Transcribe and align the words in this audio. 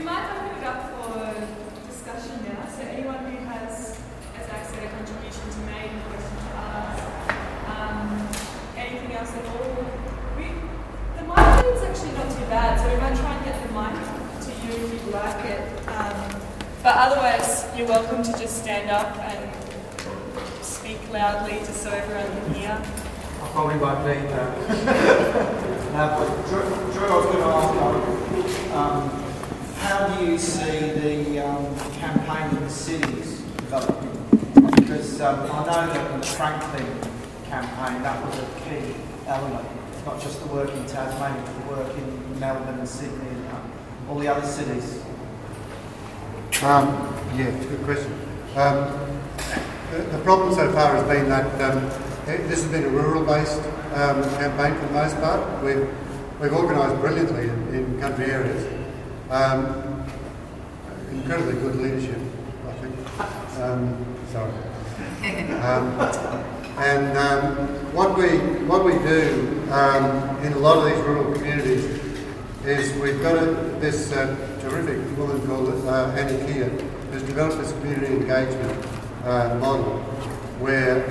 we 0.00 0.06
might 0.06 0.32
open 0.32 0.56
it 0.56 0.64
up 0.64 0.80
for 0.96 1.12
discussion 1.86 2.40
now. 2.48 2.64
So 2.72 2.80
anyone 2.88 3.20
who 3.20 3.36
has, 3.44 4.00
as 4.32 4.48
I 4.48 4.62
said, 4.64 4.84
a 4.84 4.96
contribution 4.96 5.44
to 5.44 5.60
make, 5.68 5.92
a 5.92 6.00
question 6.08 6.36
to 6.40 6.52
ask, 6.56 7.04
um, 7.68 8.08
anything 8.80 9.12
else 9.12 9.30
at 9.36 9.44
all. 9.44 9.84
We, 10.40 10.56
the 11.20 11.24
mic 11.28 11.76
is 11.76 11.84
actually 11.84 12.16
not 12.16 12.32
too 12.32 12.48
bad, 12.48 12.80
so 12.80 12.88
we 12.88 12.98
might 12.98 13.14
try 13.14 13.36
and 13.36 13.44
get 13.44 13.60
the 13.60 13.68
mic 13.76 13.92
to 14.40 14.50
you 14.64 14.72
if 14.88 15.04
you'd 15.04 15.12
like 15.12 15.44
it. 15.44 15.88
Um, 15.88 16.40
but 16.82 16.96
otherwise, 16.96 17.68
you're 17.76 17.86
welcome 17.86 18.22
to 18.22 18.32
just 18.40 18.62
stand 18.62 18.88
up 18.88 19.18
and 19.18 19.52
speak 20.64 20.98
loudly 21.12 21.58
just 21.58 21.82
so 21.82 21.90
everyone 21.90 22.24
can 22.40 22.54
hear. 22.54 22.72
I 22.72 23.48
probably 23.52 23.76
won't 23.76 24.06
need 24.06 24.30
that. 24.32 24.48
uh, 25.92 26.24
Drew, 26.48 27.04
I 27.04 27.16
was 27.16 27.26
going 27.26 27.36
to 27.36 27.44
ask 27.44 27.74
you, 27.74 28.74
um, 28.74 29.29
how 29.90 30.06
do 30.06 30.24
you 30.24 30.38
see 30.38 30.92
the 31.02 31.44
um, 31.44 31.76
campaign 31.98 32.56
in 32.56 32.62
the 32.62 32.70
cities 32.70 33.40
developing? 33.56 34.08
Because 34.76 35.20
um, 35.20 35.50
I 35.50 35.66
know 35.66 35.92
that 35.92 36.12
in 36.12 36.20
the 36.20 36.26
Franklin 36.26 36.86
campaign, 37.46 38.00
that 38.04 38.24
was 38.24 38.38
a 38.38 38.46
key 38.60 38.94
element, 39.26 39.66
not 40.06 40.20
just 40.20 40.40
the 40.42 40.46
work 40.46 40.70
in 40.70 40.86
Tasmania, 40.86 41.42
but 41.44 41.60
the 41.60 41.74
work 41.74 41.98
in 41.98 42.38
Melbourne 42.38 42.78
and 42.78 42.88
Sydney 42.88 43.30
and 43.30 43.48
um, 43.48 43.72
all 44.08 44.18
the 44.20 44.28
other 44.28 44.46
cities. 44.46 45.02
Um, 46.62 47.12
yeah, 47.34 47.46
it's 47.48 47.66
a 47.66 47.68
good 47.70 47.82
question. 47.82 48.12
Um, 48.54 49.20
the, 49.90 50.02
the 50.16 50.22
problem 50.22 50.54
so 50.54 50.70
far 50.70 50.94
has 50.94 51.08
been 51.08 51.28
that 51.30 51.60
um, 51.68 51.82
this 52.26 52.62
has 52.62 52.70
been 52.70 52.84
a 52.84 52.90
rural-based 52.90 53.60
campaign 53.90 54.72
for 54.78 54.86
the 54.86 54.92
most 54.92 55.16
part. 55.16 55.64
We've, 55.64 55.92
we've 56.38 56.52
organised 56.52 57.00
brilliantly 57.00 57.48
in, 57.48 57.74
in 57.74 58.00
country 58.00 58.26
areas. 58.26 58.69
Um, 59.30 60.04
incredibly 61.12 61.52
good 61.54 61.76
leadership, 61.76 62.18
I 62.66 62.72
think. 62.72 63.60
Um, 63.60 64.04
sorry. 64.32 64.52
Um, 65.60 66.00
and 66.78 67.16
um, 67.16 67.68
what 67.94 68.18
we 68.18 68.38
what 68.66 68.84
we 68.84 68.92
do 68.94 69.62
um, 69.70 70.36
in 70.44 70.52
a 70.54 70.58
lot 70.58 70.78
of 70.78 70.84
these 70.86 71.04
rural 71.04 71.32
communities 71.32 71.84
is 72.64 72.92
we've 73.00 73.22
got 73.22 73.36
a, 73.36 73.52
this 73.78 74.10
uh, 74.12 74.34
terrific 74.62 74.98
woman 75.16 75.46
called 75.46 75.68
uh, 75.86 76.12
Annie 76.16 76.52
Kia 76.52 76.68
who's 77.12 77.22
developed 77.22 77.58
this 77.62 77.70
community 77.72 78.14
engagement 78.14 78.86
uh, 79.24 79.54
model 79.60 79.98
where 80.58 81.06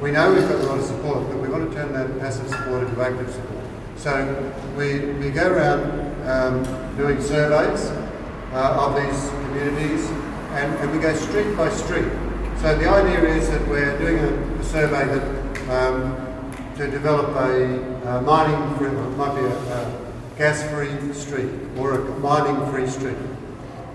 we 0.00 0.10
know 0.10 0.32
we've 0.32 0.48
got 0.48 0.60
a 0.60 0.66
lot 0.66 0.78
of 0.78 0.84
support, 0.84 1.28
but 1.28 1.38
we 1.38 1.48
want 1.48 1.70
to 1.70 1.76
turn 1.76 1.92
that 1.92 2.18
passive 2.20 2.48
support 2.48 2.82
into 2.82 3.00
active 3.00 3.30
support. 3.30 3.64
So 3.96 4.52
we, 4.76 5.00
we 5.14 5.30
go 5.30 5.50
around 5.50 6.03
um, 6.26 6.64
doing 6.96 7.20
surveys 7.20 7.90
uh, 8.52 8.84
of 8.84 8.94
these 8.96 9.30
communities 9.30 10.08
and, 10.54 10.74
and 10.78 10.92
we 10.92 10.98
go 10.98 11.14
street 11.14 11.56
by 11.56 11.68
street. 11.70 12.08
So 12.58 12.76
the 12.78 12.88
idea 12.88 13.20
is 13.34 13.50
that 13.50 13.66
we're 13.68 13.98
doing 13.98 14.18
a, 14.18 14.60
a 14.60 14.64
survey 14.64 15.04
that 15.06 15.70
um, 15.70 16.34
to 16.76 16.90
develop 16.90 17.28
a 17.36 18.08
uh, 18.08 18.20
mining 18.22 18.76
free, 18.78 18.88
it 18.88 19.16
might 19.16 19.34
be 19.34 19.42
a, 19.42 19.48
a 19.48 20.04
gas-free 20.36 21.12
street 21.12 21.50
or 21.76 22.00
a 22.00 22.18
mining-free 22.18 22.88
street. 22.88 23.16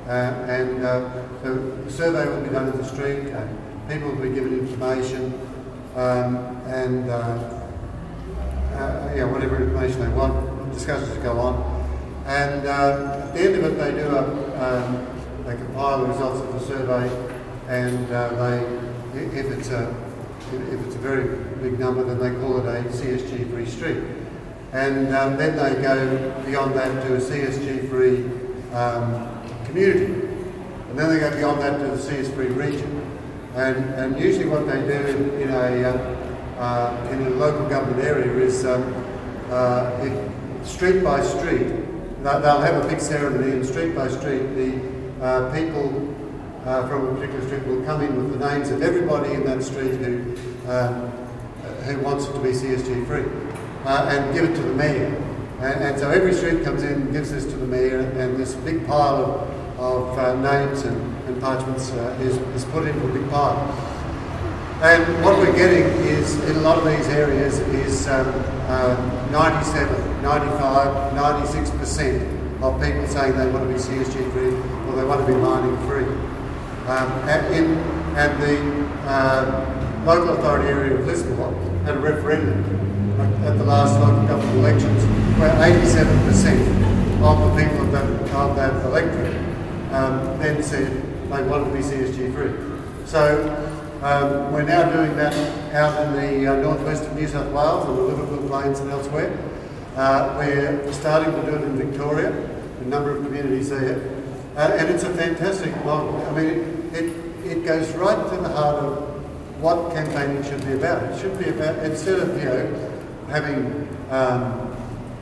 Uh, 0.07 0.11
and 0.47 0.83
uh, 0.83 1.07
the 1.44 1.91
survey 1.91 2.25
will 2.27 2.41
be 2.41 2.50
done 2.50 2.67
in 2.67 2.77
the 2.77 2.83
street, 2.83 3.27
and 3.27 3.89
people 3.89 4.09
will 4.09 4.23
be 4.23 4.33
given 4.33 4.57
information, 4.57 5.33
um, 5.95 6.38
and 6.66 7.09
uh, 7.09 7.13
uh, 8.73 9.13
yeah, 9.16 9.23
whatever 9.25 9.61
information 9.61 10.00
they 10.00 10.07
want, 10.09 10.73
discussions 10.73 11.16
go 11.17 11.39
on. 11.39 11.78
And 12.30 12.67
uh, 12.67 13.23
at 13.23 13.33
the 13.33 13.41
end 13.41 13.55
of 13.55 13.63
it, 13.63 13.77
they 13.80 13.89
do 13.89 14.08
a, 14.08 14.22
um, 14.61 15.08
they 15.47 15.55
compile 15.55 16.02
the 16.02 16.09
results 16.09 16.41
of 16.41 16.53
the 16.53 16.59
survey, 16.59 17.09
and 17.67 18.11
uh, 18.11 18.30
they, 18.35 19.19
if 19.35 19.47
it's 19.47 19.69
a, 19.69 19.89
if 20.53 20.85
it's 20.85 20.94
a 20.94 21.00
very 21.00 21.23
big 21.56 21.79
number, 21.79 22.03
then 22.03 22.19
they 22.19 22.40
call 22.40 22.59
it 22.59 22.67
a 22.67 22.84
CSG-free 22.90 23.66
street. 23.66 24.03
And 24.73 25.16
um, 25.16 25.38
then 25.38 25.56
they 25.56 25.81
go 25.81 26.44
beyond 26.45 26.75
that 26.75 27.03
to 27.07 27.16
a 27.16 27.17
CSG-free 27.17 28.75
um, 28.75 29.66
community. 29.66 30.13
And 30.90 31.00
then 31.00 31.09
they 31.09 31.19
go 31.19 31.35
beyond 31.35 31.61
that 31.61 31.79
to 31.79 31.88
the 31.88 31.97
CSG-free 31.97 32.50
region. 32.50 33.19
And, 33.56 33.78
and 33.96 34.19
usually 34.19 34.46
what 34.46 34.67
they 34.67 34.79
do 34.81 35.07
in, 35.07 35.41
in 35.41 35.50
a, 35.50 35.84
uh, 35.84 36.61
uh, 36.61 37.09
in 37.11 37.25
a 37.25 37.29
local 37.31 37.67
government 37.67 38.03
area 38.03 38.31
is 38.34 38.66
um, 38.66 38.84
uh, 39.50 40.63
street 40.63 41.03
by 41.03 41.23
street, 41.23 41.88
they'll 42.24 42.62
have 42.62 42.84
a 42.84 42.88
big 42.88 43.00
ceremony 43.00 43.52
and 43.52 43.66
street 43.66 43.96
by 43.96 44.07
street 44.07 44.44
the 44.56 45.24
uh, 45.24 45.53
people 45.53 46.16
uh, 46.66 46.88
from 46.88 47.07
a 47.07 47.16
particular 47.16 47.46
street 47.47 47.66
will 47.66 47.84
come 47.84 48.02
in 48.02 48.16
with 48.16 48.40
the 48.40 48.50
names 48.50 48.69
of 48.69 48.81
everybody 48.81 49.34
in 49.34 49.46
that 49.46 49.63
street 49.63 49.96
who, 49.96 50.35
um, 50.68 51.09
who 51.84 52.00
wants 52.00 52.28
it 52.28 52.34
to 52.34 52.40
be 52.40 52.50
CSG 52.50 53.08
free 53.08 53.25
uh, 53.85 54.09
and 54.12 54.34
give 54.34 54.44
it 54.44 54.56
to 54.56 54.62
the 54.62 54.74
mayor. 54.74 55.08
And, 55.59 55.84
and 55.84 56.00
so 56.00 56.09
every 56.09 56.34
street 56.34 56.63
comes 56.63 56.84
in 56.84 56.94
and 56.94 57.12
gives 57.12 57.31
this 57.31 57.46
to 57.46 57.56
the 57.58 57.66
mayor, 57.66 58.00
and 58.00 58.38
this 58.38 58.56
big 58.56 58.85
pile 58.88 59.25
of, 59.25 59.79
of 59.79 60.18
uh, 60.18 60.35
names 60.41 60.84
and, 60.84 61.28
and 61.28 61.41
parchments 61.41 61.91
uh, 61.91 62.18
is, 62.22 62.38
is 62.56 62.66
put 62.72 62.88
into 62.88 63.06
a 63.06 63.13
big 63.13 63.29
pile. 63.29 63.58
And 64.81 65.25
what 65.25 65.38
we're 65.38 65.56
getting 65.56 65.84
is, 66.08 66.40
in 66.46 66.56
a 66.56 66.62
lot 66.62 66.78
of 66.78 66.85
these 66.85 67.08
areas, 67.08 67.59
is 67.59 68.08
um, 68.08 68.28
uh, 68.68 69.28
97, 69.31 70.09
95, 70.22 71.13
96% 71.13 72.62
of 72.62 72.81
people 72.81 73.07
saying 73.07 73.38
they 73.38 73.47
want 73.47 73.68
to 73.68 73.74
be 73.74 73.80
CSG 73.80 74.31
free 74.34 74.53
or 74.88 74.96
they 74.96 75.06
want 75.06 75.25
to 75.25 75.28
be 75.28 75.40
mining 75.40 75.78
free. 75.88 76.03
Um, 76.90 77.09
and, 77.30 77.56
in, 77.56 77.78
and 78.18 78.41
the 78.41 79.09
uh, 79.09 80.03
local 80.06 80.34
authority 80.35 80.68
area 80.68 80.96
of 80.96 81.06
Lismore 81.06 81.53
had 81.85 81.96
a 81.96 82.00
referendum 82.00 82.63
at, 83.22 83.52
at 83.52 83.58
the 83.58 83.63
last 83.63 84.00
local 84.00 84.28
government 84.28 84.58
elections 84.59 85.03
where 85.40 85.52
87% 85.53 86.79
of 87.22 87.56
the 87.56 87.63
people 87.63 87.81
of 87.85 87.91
that, 87.91 88.06
of 88.34 88.56
that 88.56 88.85
electorate 88.85 89.35
um, 89.94 90.40
then 90.40 90.62
said 90.63 91.02
they 91.29 91.44
wanted 91.44 91.66
to 91.66 91.72
be 91.72 91.84
CSG 91.84 92.34
free. 92.34 92.79
So 93.06 93.47
um, 94.02 94.53
we're 94.53 94.63
now 94.63 94.90
doing 94.91 95.16
that 95.18 95.34
out 95.74 96.08
in 96.08 96.13
the 96.13 96.52
uh, 96.52 96.56
northwest 96.62 97.06
of 97.06 97.16
New 97.16 97.28
South 97.28 97.52
Wales, 97.53 97.85
on 97.85 97.96
the 97.96 98.02
Liverpool 98.02 98.47
Plains 98.47 98.79
and 98.79 98.90
elsewhere. 98.91 99.38
Uh, 99.99 100.33
we're 100.37 100.93
starting 100.93 101.29
to 101.29 101.41
do 101.41 101.57
it 101.57 101.61
in 101.61 101.75
Victoria, 101.75 102.31
a 102.31 102.85
number 102.85 103.17
of 103.17 103.21
communities 103.21 103.69
there. 103.69 103.99
Uh, 104.55 104.77
and 104.79 104.87
it's 104.87 105.03
a 105.03 105.13
fantastic 105.13 105.75
model. 105.83 106.25
I 106.27 106.41
mean, 106.41 106.47
it, 106.93 107.03
it, 107.03 107.15
it 107.45 107.65
goes 107.65 107.91
right 107.95 108.29
to 108.29 108.37
the 108.37 108.47
heart 108.47 108.77
of 108.77 109.61
what 109.61 109.93
campaigning 109.93 110.41
should 110.43 110.65
be 110.65 110.71
about. 110.71 111.03
It 111.03 111.19
should 111.19 111.37
be 111.37 111.49
about, 111.49 111.79
instead 111.79 112.17
of, 112.17 112.29
you 112.37 112.45
know, 112.45 112.91
having 113.27 113.89
um, 114.09 114.73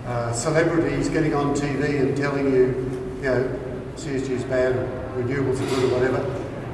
uh, 0.05 0.31
celebrities 0.31 1.09
getting 1.09 1.33
on 1.33 1.55
TV 1.55 1.99
and 1.99 2.15
telling 2.15 2.53
you, 2.53 2.67
you 3.15 3.29
know, 3.29 3.59
CSG 3.95 4.29
is 4.29 4.43
bad 4.43 4.75
or 4.75 4.85
renewables 5.17 5.59
are 5.59 5.69
good 5.71 5.91
or 5.91 5.95
whatever, 5.97 6.21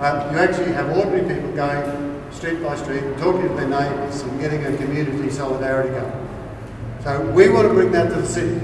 um, 0.01 0.33
you 0.33 0.39
actually 0.39 0.73
have 0.73 0.89
ordinary 0.97 1.33
people 1.33 1.53
going 1.53 2.33
street 2.33 2.61
by 2.61 2.75
street, 2.75 3.17
talking 3.17 3.47
to 3.47 3.55
their 3.55 3.69
neighbours 3.69 4.19
and 4.23 4.41
getting 4.41 4.65
a 4.65 4.75
community 4.75 5.29
solidarity 5.29 5.91
going. 5.91 6.32
So 7.03 7.19
we 7.31 7.49
want 7.49 7.67
to 7.67 7.73
bring 7.73 7.91
that 7.91 8.07
to 8.11 8.21
the 8.21 8.25
city. 8.25 8.55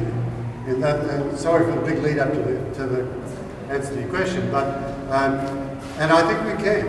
And 0.66 0.81
that, 0.81 1.03
and 1.09 1.38
sorry 1.38 1.66
for 1.66 1.77
the 1.77 1.85
big 1.85 2.01
lead 2.01 2.19
up 2.19 2.31
to 2.31 2.39
the, 2.39 2.73
to 2.75 2.85
the 2.88 3.19
answer 3.69 3.94
to 3.94 4.00
your 4.00 4.09
question, 4.09 4.50
but 4.50 4.66
um, 5.11 5.33
and 6.00 6.09
I 6.09 6.22
think 6.25 6.57
we 6.57 6.63
can. 6.63 6.88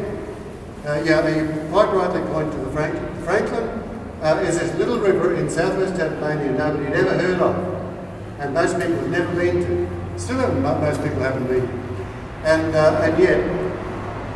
Uh, 0.86 1.02
yeah, 1.04 1.26
you 1.26 1.48
quite 1.70 1.92
rightly 1.92 2.22
point 2.30 2.52
to 2.52 2.58
the 2.58 2.70
Franklin. 2.70 3.22
Franklin 3.24 3.68
uh, 4.22 4.44
is 4.46 4.60
this 4.60 4.72
little 4.76 5.00
river 5.00 5.34
in 5.34 5.50
southwest 5.50 5.96
Tasmania 5.96 6.52
nobody 6.52 6.84
had 6.84 6.94
ever 6.94 7.18
heard 7.18 7.40
of, 7.40 7.56
and 8.38 8.54
most 8.54 8.78
people 8.78 8.94
have 8.94 9.10
never 9.10 9.34
been 9.34 9.60
to. 9.64 10.20
Still, 10.20 10.36
haven't, 10.36 10.62
most 10.62 11.02
people 11.02 11.18
haven't 11.18 11.48
been. 11.48 11.66
And 12.44 12.76
uh, 12.76 13.00
and 13.02 13.18
yet, 13.18 13.40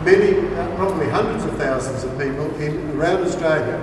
many, 0.05 0.49
uh, 0.57 0.75
probably 0.75 1.09
hundreds 1.11 1.45
of 1.45 1.57
thousands 1.59 2.03
of 2.03 2.11
people 2.19 2.53
in 2.57 2.91
around 2.99 3.23
Australia 3.23 3.79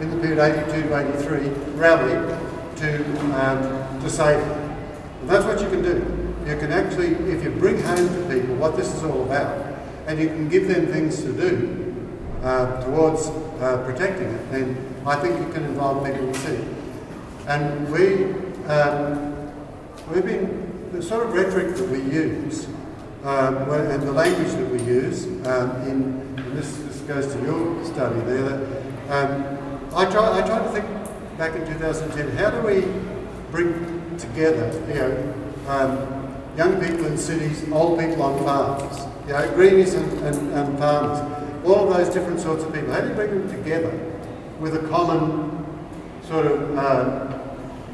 in 0.00 0.10
the 0.10 0.16
period 0.16 0.38
82 0.38 0.88
to 0.88 1.16
83 1.18 1.48
rallied 1.76 2.49
to 2.80 3.04
um, 3.40 4.00
to 4.00 4.10
save 4.10 4.40
it. 4.40 4.56
And 5.20 5.28
that's 5.28 5.44
what 5.44 5.60
you 5.60 5.68
can 5.68 5.82
do. 5.82 5.96
You 6.50 6.56
can 6.56 6.72
actually, 6.72 7.14
if 7.30 7.44
you 7.44 7.50
bring 7.50 7.80
home 7.82 8.08
to 8.08 8.34
people 8.34 8.56
what 8.56 8.76
this 8.76 8.92
is 8.94 9.02
all 9.04 9.24
about, 9.24 9.66
and 10.06 10.18
you 10.18 10.28
can 10.28 10.48
give 10.48 10.66
them 10.66 10.86
things 10.86 11.22
to 11.22 11.32
do 11.32 11.94
uh, 12.42 12.82
towards 12.84 13.28
uh, 13.60 13.82
protecting 13.84 14.28
it, 14.28 14.50
then 14.50 14.76
I 15.06 15.16
think 15.16 15.38
you 15.38 15.52
can 15.52 15.64
involve 15.64 16.04
people 16.04 16.26
in 16.26 16.34
city. 16.34 16.66
And 17.46 17.92
we, 17.92 18.24
um, 18.66 19.52
we've 20.12 20.24
been, 20.24 20.90
the 20.92 21.02
sort 21.02 21.26
of 21.26 21.34
rhetoric 21.34 21.76
that 21.76 21.88
we 21.88 22.00
use, 22.00 22.66
um, 23.24 23.56
and 23.70 24.02
the 24.02 24.12
language 24.12 24.52
that 24.52 24.70
we 24.70 24.82
use, 24.82 25.26
um, 25.46 25.70
in, 25.82 26.54
this, 26.54 26.76
this 26.78 26.96
goes 27.00 27.32
to 27.32 27.42
your 27.42 27.84
study 27.84 28.20
there, 28.20 28.42
that, 28.42 28.60
um, 29.10 29.88
I, 29.94 30.10
try, 30.10 30.40
I 30.40 30.46
tried 30.46 30.64
to 30.64 30.70
think 30.70 30.99
back 31.40 31.56
in 31.56 31.66
2010, 31.66 32.36
how 32.36 32.50
do 32.50 32.60
we 32.60 32.84
bring 33.50 34.14
together, 34.18 34.70
you 34.86 34.94
know, 34.94 35.34
um, 35.68 36.36
young 36.54 36.78
people 36.78 37.06
in 37.06 37.16
cities, 37.16 37.64
old 37.72 37.98
people 37.98 38.22
on 38.22 38.44
farms, 38.44 38.98
you 39.26 39.32
know, 39.32 39.50
greenies 39.54 39.94
and, 39.94 40.12
and, 40.18 40.36
and 40.52 40.78
farmers, 40.78 41.18
all 41.64 41.88
of 41.90 41.96
those 41.96 42.12
different 42.12 42.40
sorts 42.40 42.62
of 42.62 42.74
people. 42.74 42.92
How 42.92 43.00
do 43.00 43.08
you 43.08 43.14
bring 43.14 43.30
them 43.30 43.48
together 43.48 43.90
with 44.60 44.74
a 44.84 44.86
common 44.88 45.64
sort 46.24 46.44
of 46.44 46.76
uh, 46.76 47.38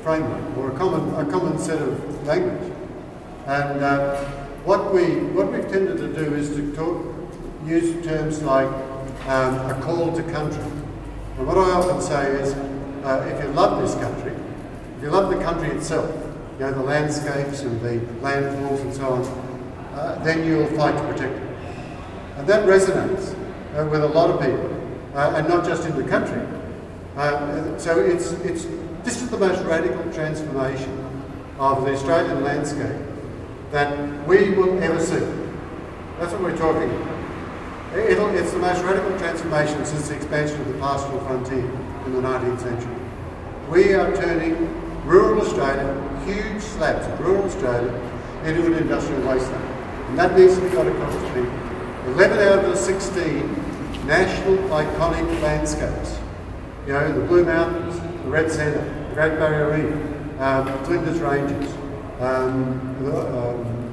framework 0.02 0.56
or 0.58 0.72
a 0.72 0.76
common, 0.76 1.14
a 1.14 1.30
common 1.30 1.56
set 1.56 1.80
of 1.80 2.26
language? 2.26 2.72
And 3.46 3.80
uh, 3.80 4.24
what, 4.64 4.92
we, 4.92 5.20
what 5.36 5.52
we've 5.52 5.70
tended 5.70 5.98
to 5.98 6.08
do 6.08 6.34
is 6.34 6.48
to 6.56 6.74
talk, 6.74 7.14
use 7.64 8.04
terms 8.04 8.42
like 8.42 8.66
um, 9.28 9.54
a 9.70 9.78
call 9.84 10.12
to 10.16 10.22
country. 10.32 10.64
And 11.38 11.46
what 11.46 11.56
I 11.56 11.70
often 11.70 12.02
say 12.02 12.26
is, 12.40 12.75
uh, 13.06 13.24
if 13.26 13.42
you 13.42 13.48
love 13.50 13.80
this 13.80 13.94
country, 13.94 14.32
if 14.96 15.02
you 15.02 15.10
love 15.10 15.30
the 15.30 15.40
country 15.42 15.68
itself, 15.70 16.12
you 16.58 16.60
know, 16.60 16.72
the 16.72 16.82
landscapes 16.82 17.60
and 17.60 17.80
the 17.80 17.98
landforms 18.20 18.80
and 18.80 18.94
so 18.94 19.06
on, 19.14 19.22
uh, 19.94 20.20
then 20.24 20.44
you'll 20.44 20.66
fight 20.76 20.96
to 20.96 21.02
protect 21.02 21.34
it. 21.34 21.42
And 22.36 22.46
that 22.48 22.66
resonates 22.66 23.32
uh, 23.76 23.86
with 23.86 24.02
a 24.02 24.08
lot 24.08 24.30
of 24.30 24.40
people, 24.40 24.66
uh, 25.14 25.34
and 25.36 25.48
not 25.48 25.64
just 25.64 25.86
in 25.86 25.94
the 25.96 26.08
country. 26.08 26.42
Uh, 27.16 27.78
so 27.78 28.00
it's, 28.00 28.32
it's, 28.42 28.66
this 29.04 29.22
is 29.22 29.30
the 29.30 29.38
most 29.38 29.64
radical 29.64 30.02
transformation 30.12 31.02
of 31.58 31.84
the 31.84 31.92
Australian 31.92 32.42
landscape 32.42 33.00
that 33.70 34.26
we 34.26 34.50
will 34.50 34.82
ever 34.82 35.00
see. 35.00 35.20
That's 36.18 36.32
what 36.32 36.42
we're 36.42 36.56
talking 36.56 36.90
about. 36.90 37.16
It'll, 37.96 38.34
it's 38.34 38.52
the 38.52 38.58
most 38.58 38.82
radical 38.82 39.16
transformation 39.18 39.84
since 39.86 40.08
the 40.08 40.16
expansion 40.16 40.60
of 40.60 40.68
the 40.68 40.78
pastoral 40.78 41.20
frontier 41.20 41.70
in 42.04 42.12
the 42.12 42.20
19th 42.20 42.60
century. 42.60 42.95
We 43.68 43.94
are 43.94 44.14
turning 44.14 44.54
rural 45.04 45.40
Australia, 45.40 46.22
huge 46.24 46.62
slabs 46.62 47.04
of 47.04 47.18
rural 47.18 47.42
Australia, 47.44 47.92
into 48.44 48.64
an 48.66 48.74
industrial 48.74 49.26
wasteland. 49.26 49.64
And 50.08 50.18
that 50.18 50.38
needs 50.38 50.54
to 50.54 50.60
be 50.60 50.68
got 50.68 50.86
across 50.86 51.14
to 51.14 51.26
people. 51.34 51.66
11 52.14 52.38
out 52.38 52.64
of 52.64 52.70
the 52.70 52.76
16 52.76 54.06
national 54.06 54.56
iconic 54.68 55.42
landscapes. 55.42 56.16
You 56.86 56.92
know, 56.92 57.20
the 57.20 57.26
Blue 57.26 57.44
Mountains, 57.44 57.98
the 57.98 58.30
Red 58.30 58.52
Centre, 58.52 58.84
the 59.08 59.14
Great 59.14 59.36
Barrier 59.36 59.72
Reef, 59.72 60.40
um, 60.40 60.84
Flinders 60.84 61.18
Ranges, 61.18 61.74
um, 62.20 62.96
the, 63.00 63.18
um, 63.18 63.92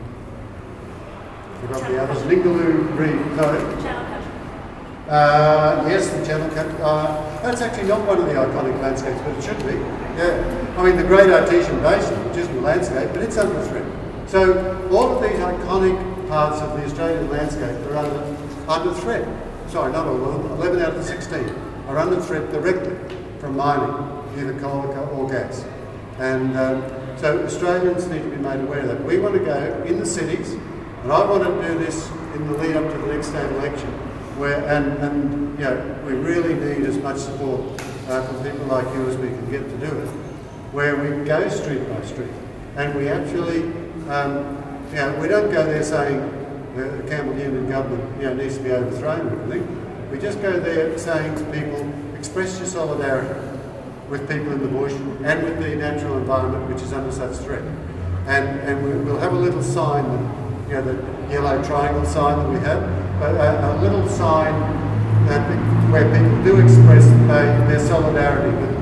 forgot 1.61 1.89
the 1.89 1.99
others, 1.99 2.21
Ningaloo 2.23 2.95
Reef, 2.95 3.37
no. 3.37 4.02
Uh, 5.13 5.85
yes, 5.87 6.09
the 6.09 6.25
Channel. 6.25 6.49
Uh, 6.83 7.41
that's 7.41 7.61
actually 7.61 7.87
not 7.87 8.05
one 8.07 8.17
of 8.17 8.25
the 8.25 8.33
iconic 8.33 8.81
landscapes, 8.81 9.21
but 9.21 9.37
it 9.37 9.43
should 9.43 9.59
be. 9.59 9.77
Yeah. 10.17 10.73
I 10.77 10.83
mean, 10.83 10.97
the 10.97 11.03
Great 11.03 11.29
Artesian 11.29 11.79
Basin, 11.81 12.17
which 12.27 12.37
isn't 12.37 12.57
a 12.57 12.61
landscape, 12.61 13.09
but 13.13 13.21
it's 13.21 13.37
under 13.37 13.61
threat. 13.67 13.85
So 14.27 14.89
all 14.91 15.15
of 15.15 15.21
these 15.21 15.39
iconic 15.39 16.27
parts 16.27 16.61
of 16.61 16.75
the 16.75 16.85
Australian 16.85 17.29
landscape 17.29 17.77
are 17.91 17.97
under, 17.97 18.37
under 18.67 18.93
threat. 19.01 19.27
Sorry, 19.69 19.91
not 19.91 20.07
all 20.07 20.23
of 20.23 20.43
them. 20.43 20.51
11 20.53 20.81
out 20.81 20.89
of 20.89 20.95
the 20.95 21.03
16 21.03 21.47
are 21.87 21.99
under 21.99 22.19
threat 22.19 22.51
directly 22.51 22.97
from 23.37 23.55
mining, 23.55 23.93
either 24.39 24.59
coal 24.59 24.87
or 25.13 25.29
gas. 25.29 25.63
And 26.17 26.57
um, 26.57 26.83
so 27.17 27.43
Australians 27.45 28.07
need 28.07 28.23
to 28.23 28.29
be 28.29 28.37
made 28.37 28.61
aware 28.61 28.79
of 28.79 28.87
that. 28.87 29.03
We 29.03 29.19
want 29.19 29.35
to 29.35 29.45
go 29.45 29.83
in 29.85 29.99
the 29.99 30.05
cities, 30.05 30.53
and 30.53 31.11
I 31.11 31.23
want 31.29 31.43
to 31.43 31.67
do 31.67 31.77
this 31.77 32.09
in 32.33 32.47
the 32.47 32.57
lead 32.57 32.75
up 32.75 32.91
to 32.91 32.97
the 32.97 33.13
next 33.13 33.27
state 33.27 33.51
election, 33.51 33.91
where 34.37 34.65
and, 34.67 34.97
and 34.99 35.59
you 35.59 35.65
know, 35.65 35.99
we 36.05 36.13
really 36.13 36.53
need 36.53 36.85
as 36.87 36.97
much 36.97 37.17
support 37.17 37.61
uh, 38.07 38.25
from 38.25 38.43
people 38.43 38.65
like 38.65 38.85
you 38.93 39.07
as 39.07 39.17
we 39.17 39.27
can 39.27 39.51
get 39.51 39.61
to 39.61 39.77
do 39.77 39.97
it, 39.97 40.07
where 40.71 40.95
we 40.95 41.25
go 41.25 41.47
street 41.49 41.87
by 41.89 42.01
street, 42.05 42.31
and 42.75 42.95
we 42.95 43.07
actually, 43.07 43.63
um, 44.09 44.57
you 44.89 44.95
know, 44.95 45.17
we 45.21 45.27
don't 45.27 45.51
go 45.51 45.63
there 45.65 45.83
saying 45.83 46.19
the 46.75 47.05
Campbell 47.07 47.35
Newman 47.35 47.69
government 47.69 48.21
you 48.21 48.27
know, 48.27 48.33
needs 48.33 48.57
to 48.57 48.63
be 48.63 48.71
overthrown 48.71 49.27
or 49.27 49.41
anything. 49.43 50.11
We 50.11 50.19
just 50.19 50.41
go 50.41 50.59
there 50.59 50.97
saying 50.97 51.35
to 51.35 51.43
people, 51.51 51.87
express 52.17 52.57
your 52.57 52.67
solidarity 52.67 53.39
with 54.09 54.29
people 54.29 54.51
in 54.53 54.61
the 54.61 54.67
bush 54.67 54.93
and 55.23 55.43
with 55.43 55.59
the 55.59 55.75
natural 55.75 56.17
environment 56.17 56.71
which 56.71 56.81
is 56.81 56.93
under 56.93 57.11
such 57.11 57.35
threat. 57.37 57.63
And, 58.27 58.59
and 58.61 58.83
we, 58.83 58.91
we'll 59.03 59.19
have 59.19 59.33
a 59.33 59.37
little 59.37 59.61
sign, 59.61 60.03
that, 60.03 60.69
you 60.69 60.73
know, 60.73 60.81
the 60.81 61.31
yellow 61.31 61.63
triangle 61.63 62.05
sign 62.05 62.39
that 62.39 62.49
we 62.49 62.59
have, 62.65 63.02
but 63.23 63.35
a, 63.35 63.71
a 63.71 63.81
little 63.81 64.05
sign 64.09 64.51
that 65.27 65.47
where 65.89 66.03
people 66.11 66.43
do 66.43 66.59
express 66.59 67.07
they, 67.31 67.47
their 67.71 67.79
solidarity 67.79 68.51
with, 68.57 68.75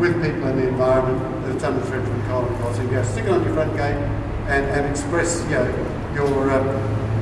with 0.00 0.14
people 0.24 0.48
in 0.48 0.56
the 0.56 0.68
environment 0.68 1.20
that's 1.44 1.62
under 1.62 1.84
threat 1.84 2.02
from 2.02 2.22
coal 2.22 2.46
and 2.46 2.58
coal. 2.62 2.72
So 2.72 2.82
you 2.82 2.88
go 2.88 3.02
stick 3.02 3.24
it 3.26 3.30
on 3.30 3.44
your 3.44 3.52
front 3.52 3.76
gate 3.76 4.00
and, 4.48 4.64
and 4.64 4.88
express 4.88 5.44
you 5.44 5.60
know, 5.60 5.68
your, 6.14 6.50
um, 6.52 6.68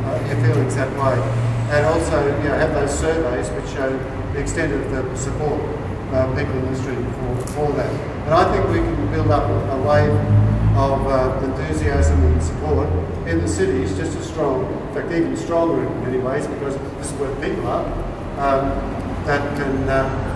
uh, 0.06 0.22
your 0.28 0.38
feelings 0.46 0.76
that 0.76 0.90
way. 0.94 1.18
And 1.74 1.86
also 1.86 2.24
you 2.38 2.48
know, 2.48 2.54
have 2.54 2.72
those 2.72 2.96
surveys 2.96 3.50
which 3.50 3.74
show 3.74 3.90
the 4.32 4.38
extent 4.38 4.72
of 4.72 4.90
the 4.92 5.16
support 5.16 5.60
uh, 6.14 6.30
people 6.38 6.54
in 6.54 6.72
the 6.72 6.78
street 6.78 7.02
for, 7.18 7.66
for 7.66 7.72
that. 7.72 7.90
And 8.26 8.34
I 8.34 8.46
think 8.52 8.68
we 8.70 8.78
can 8.78 9.10
build 9.10 9.32
up 9.32 9.42
a, 9.42 9.74
a 9.74 9.78
of 10.76 11.06
uh, 11.06 11.40
enthusiasm 11.44 12.22
and 12.24 12.42
support 12.42 12.88
in 13.26 13.40
the 13.40 13.48
cities 13.48 13.96
just 13.96 14.16
as 14.16 14.26
strong, 14.26 14.64
in 14.88 14.94
fact 14.94 15.10
even 15.12 15.36
stronger 15.36 15.84
in 15.84 16.04
many 16.04 16.18
ways 16.18 16.46
because 16.46 16.76
this 16.98 17.10
is 17.10 17.18
where 17.18 17.34
people 17.36 17.66
are, 17.66 17.84
um, 18.38 18.70
that 19.26 19.56
can 19.56 19.88
uh, 19.88 20.30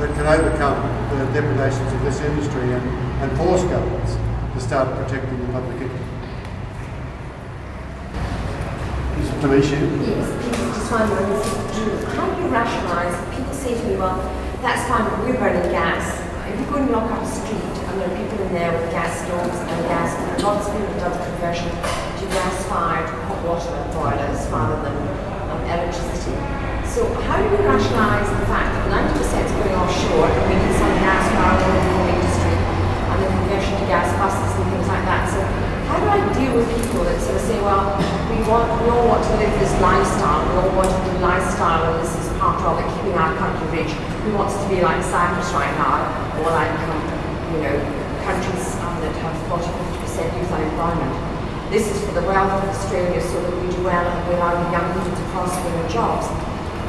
that 0.00 0.14
can 0.14 0.26
overcome 0.26 0.82
the 1.16 1.24
depredations 1.32 1.92
of 1.92 2.02
this 2.02 2.20
industry 2.20 2.72
and, 2.72 2.82
and 3.22 3.36
force 3.38 3.62
governments 3.64 4.16
to 4.54 4.60
start 4.60 4.88
protecting 4.98 5.38
the 5.46 5.52
public 5.52 5.80
interest. 5.80 6.04
Yes, 10.02 10.26
just 10.74 10.90
wondering, 10.90 11.30
how 12.16 12.34
do 12.34 12.42
you 12.42 12.48
rationalise, 12.48 13.14
people 13.36 13.54
say 13.54 13.74
to 13.78 13.86
me, 13.86 13.96
well, 13.96 14.18
that's 14.60 14.88
fine, 14.88 15.06
we're 15.22 15.38
burning 15.38 15.70
gas. 15.70 16.18
If 16.52 16.58
you 16.58 16.66
go 16.66 16.76
and 16.76 16.90
lock 16.90 17.10
up 17.12 17.22
a 17.22 17.26
street 17.26 17.61
there 18.52 18.72
with 18.72 18.90
gas 18.92 19.24
stoves 19.24 19.58
and 19.58 19.80
gas, 19.88 20.12
lots 20.42 20.68
of 20.68 20.76
people 20.76 20.92
done 21.00 21.12
the 21.12 21.24
conversion 21.24 21.68
to 22.20 22.24
gas-fired 22.32 23.08
hot 23.26 23.40
water 23.44 23.72
boilers 23.96 24.40
rather 24.52 24.76
than 24.84 24.96
um, 25.48 25.60
electricity. 25.66 26.36
So 26.86 27.08
how 27.24 27.40
do 27.40 27.48
you 27.48 27.60
rationalise 27.64 28.28
the 28.28 28.46
fact 28.52 28.68
that 28.76 28.84
90% 28.92 29.48
is 29.48 29.52
going 29.56 29.72
offshore 29.72 30.28
and 30.28 30.44
we 30.48 30.54
need 30.60 30.76
some 30.76 30.94
gas 31.00 31.24
power 31.32 31.56
in 31.56 31.72
the 31.72 31.82
coal 31.88 32.06
industry 32.12 32.56
and 32.56 33.16
the 33.24 33.28
conversion 33.32 33.72
to 33.80 33.86
gas 33.88 34.08
buses 34.20 34.52
and 34.60 34.64
things 34.68 34.88
like 34.88 35.04
that? 35.08 35.24
So 35.32 35.40
how 35.88 35.96
do 36.00 36.06
I 36.12 36.20
deal 36.36 36.52
with 36.52 36.68
people 36.68 37.08
that 37.08 37.16
sort 37.24 37.40
of 37.40 37.44
say, 37.48 37.56
well, 37.64 37.96
we 38.28 38.44
want, 38.44 38.68
we 38.84 38.92
all 38.92 39.08
want 39.08 39.24
to 39.24 39.32
live 39.40 39.52
this 39.56 39.72
lifestyle, 39.80 40.44
we 40.44 40.52
all 40.60 40.72
want 40.76 40.92
to 40.92 41.00
do 41.08 41.12
lifestyle 41.24 41.88
and 41.88 42.04
this 42.04 42.12
is 42.12 42.28
part 42.42 42.58
of 42.66 42.74
it, 42.74 42.86
keeping 42.98 43.14
our 43.14 43.32
country 43.38 43.70
rich. 43.70 43.92
Who 44.26 44.34
wants 44.34 44.58
to 44.58 44.66
be 44.66 44.82
like 44.82 44.98
Cyprus 45.06 45.54
right 45.54 45.70
now, 45.78 46.02
or 46.42 46.50
like, 46.50 46.74
um, 46.90 46.98
you 47.54 47.60
know, 47.62 47.76
countries 48.26 48.74
um, 48.82 48.98
that 48.98 49.14
have 49.22 49.34
40, 49.46 49.62
50% 50.02 50.38
youth 50.38 50.50
unemployment? 50.50 51.14
This 51.70 51.86
is 51.86 52.02
for 52.02 52.18
the 52.18 52.26
wealth 52.26 52.50
of 52.50 52.68
Australia 52.68 53.22
so 53.22 53.38
that 53.46 53.54
we 53.62 53.70
do 53.70 53.82
well 53.86 54.02
and 54.02 54.20
we 54.26 54.34
allow 54.34 54.58
the 54.58 54.68
young 54.74 54.90
people 54.90 55.14
to 55.14 55.24
prosper 55.30 55.62
in 55.70 55.74
their 55.78 55.88
jobs. 55.88 56.26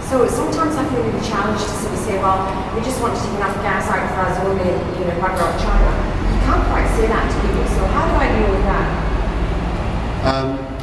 So 0.10 0.23
sometimes 0.34 0.76
I 0.76 0.84
feel 0.90 1.06
really 1.06 1.22
challenged 1.22 1.64
to 1.64 1.76
sort 1.78 1.94
of 1.94 2.02
say, 2.02 2.18
well, 2.18 2.42
we 2.74 2.82
just 2.82 3.00
want 3.00 3.14
to 3.16 3.22
take 3.22 3.38
enough 3.38 3.56
gas 3.62 3.86
out 3.88 4.04
for 4.18 4.26
us 4.26 4.36
only, 4.42 4.74
you 4.98 5.06
know, 5.06 5.16
bugger 5.22 5.46
off 5.46 5.56
China. 5.62 5.90
You 6.34 6.40
can't 6.42 6.66
quite 6.74 6.90
say 6.98 7.06
that 7.08 7.26
to 7.30 7.36
people, 7.46 7.66
so 7.78 7.86
how 7.94 8.04
do 8.10 8.14
I 8.18 8.28
deal 8.34 8.50
with 8.50 8.66
that? 8.66 8.88
Um, 10.26 10.74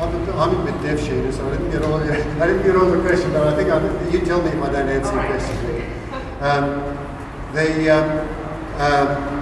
I'm 0.00 0.12
a, 0.16 0.32
I'm 0.40 0.52
a 0.56 0.64
bit 0.64 0.82
deaf, 0.82 1.00
Sheena, 1.00 1.32
so 1.32 1.46
I 1.46 1.50
didn't 1.52 1.70
get 1.70 1.82
all 1.82 1.96
I 2.42 2.46
didn't 2.46 2.62
get 2.62 2.76
all 2.76 2.90
the 2.90 3.00
question, 3.00 3.32
but 3.32 3.46
I 3.46 3.56
think 3.56 3.68
I, 3.68 4.10
you 4.10 4.20
tell 4.24 4.40
me 4.42 4.48
if 4.48 4.62
I 4.62 4.72
don't 4.72 4.88
answer 4.88 5.12
your 5.12 5.26
question. 5.28 5.56
Um, 6.40 6.96
the, 7.52 7.90
um, 7.90 8.10
um, 8.80 9.40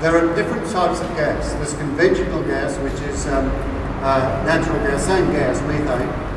there 0.00 0.14
are 0.16 0.34
different 0.36 0.70
types 0.70 1.00
of 1.00 1.08
gas. 1.16 1.52
There's 1.54 1.74
conventional 1.74 2.42
gas, 2.44 2.78
which 2.78 3.00
is 3.10 3.26
um, 3.26 3.48
uh, 4.02 4.42
natural 4.46 4.78
gas, 4.78 5.06
same 5.06 5.30
gas, 5.32 5.60
methane, 5.62 6.31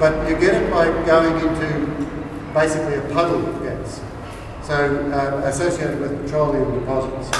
but 0.00 0.26
you 0.26 0.34
get 0.40 0.54
it 0.54 0.70
by 0.70 0.86
going 1.04 1.34
into 1.46 1.90
basically 2.54 2.94
a 2.94 3.02
puddle 3.12 3.46
of 3.46 3.62
gas. 3.62 4.00
So 4.62 4.74
uh, 5.12 5.46
associated 5.46 6.00
with 6.00 6.24
petroleum 6.24 6.80
deposits. 6.80 7.36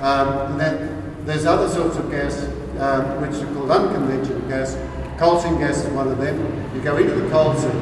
Um, 0.00 0.52
and 0.52 0.60
then 0.60 1.24
there's 1.26 1.44
other 1.44 1.68
sorts 1.68 1.98
of 1.98 2.10
gas 2.10 2.44
um, 2.78 3.20
which 3.20 3.34
are 3.42 3.52
called 3.52 3.70
unconventional 3.70 4.40
gas. 4.48 4.74
Coal 5.18 5.38
seam 5.38 5.58
gas 5.58 5.84
is 5.84 5.92
one 5.92 6.08
of 6.08 6.16
them. 6.16 6.38
You 6.74 6.80
go 6.80 6.96
into 6.96 7.14
the 7.14 7.28
coal 7.28 7.54
seam, 7.54 7.72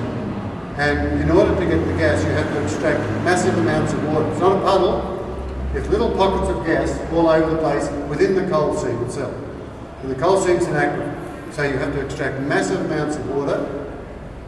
and 0.77 1.21
in 1.21 1.31
order 1.31 1.55
to 1.55 1.67
get 1.67 1.87
the 1.87 1.97
gas, 1.97 2.25
you 2.25 2.31
have 2.31 2.53
to 2.53 2.63
extract 2.65 2.99
massive 3.23 3.57
amounts 3.59 3.93
of 3.93 4.03
water. 4.09 4.29
It's 4.31 4.41
not 4.41 4.57
a 4.57 4.61
puddle, 4.61 5.71
it's 5.75 5.87
little 5.89 6.11
pockets 6.17 6.51
of 6.51 6.67
gas 6.67 6.99
all 7.13 7.29
over 7.29 7.51
the 7.51 7.59
place 7.59 7.89
within 8.09 8.35
the 8.35 8.51
coal 8.51 8.75
seam 8.75 9.01
itself. 9.05 9.35
And 10.03 10.11
the 10.11 10.17
coal 10.17 10.41
seam's 10.41 10.67
inactive, 10.67 11.55
so 11.55 11.63
you 11.63 11.77
have 11.77 11.93
to 11.93 12.05
extract 12.05 12.41
massive 12.41 12.81
amounts 12.87 13.17
of 13.17 13.29
water 13.31 13.86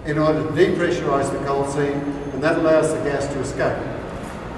in 0.09 0.19
order 0.19 0.43
to 0.43 0.49
depressurize 0.49 1.31
the 1.31 1.38
coal 1.47 1.65
seam, 1.67 2.00
and 2.33 2.43
that 2.43 2.59
allows 2.59 2.93
the 2.93 3.00
gas 3.03 3.27
to 3.27 3.41
escape. 3.41 3.79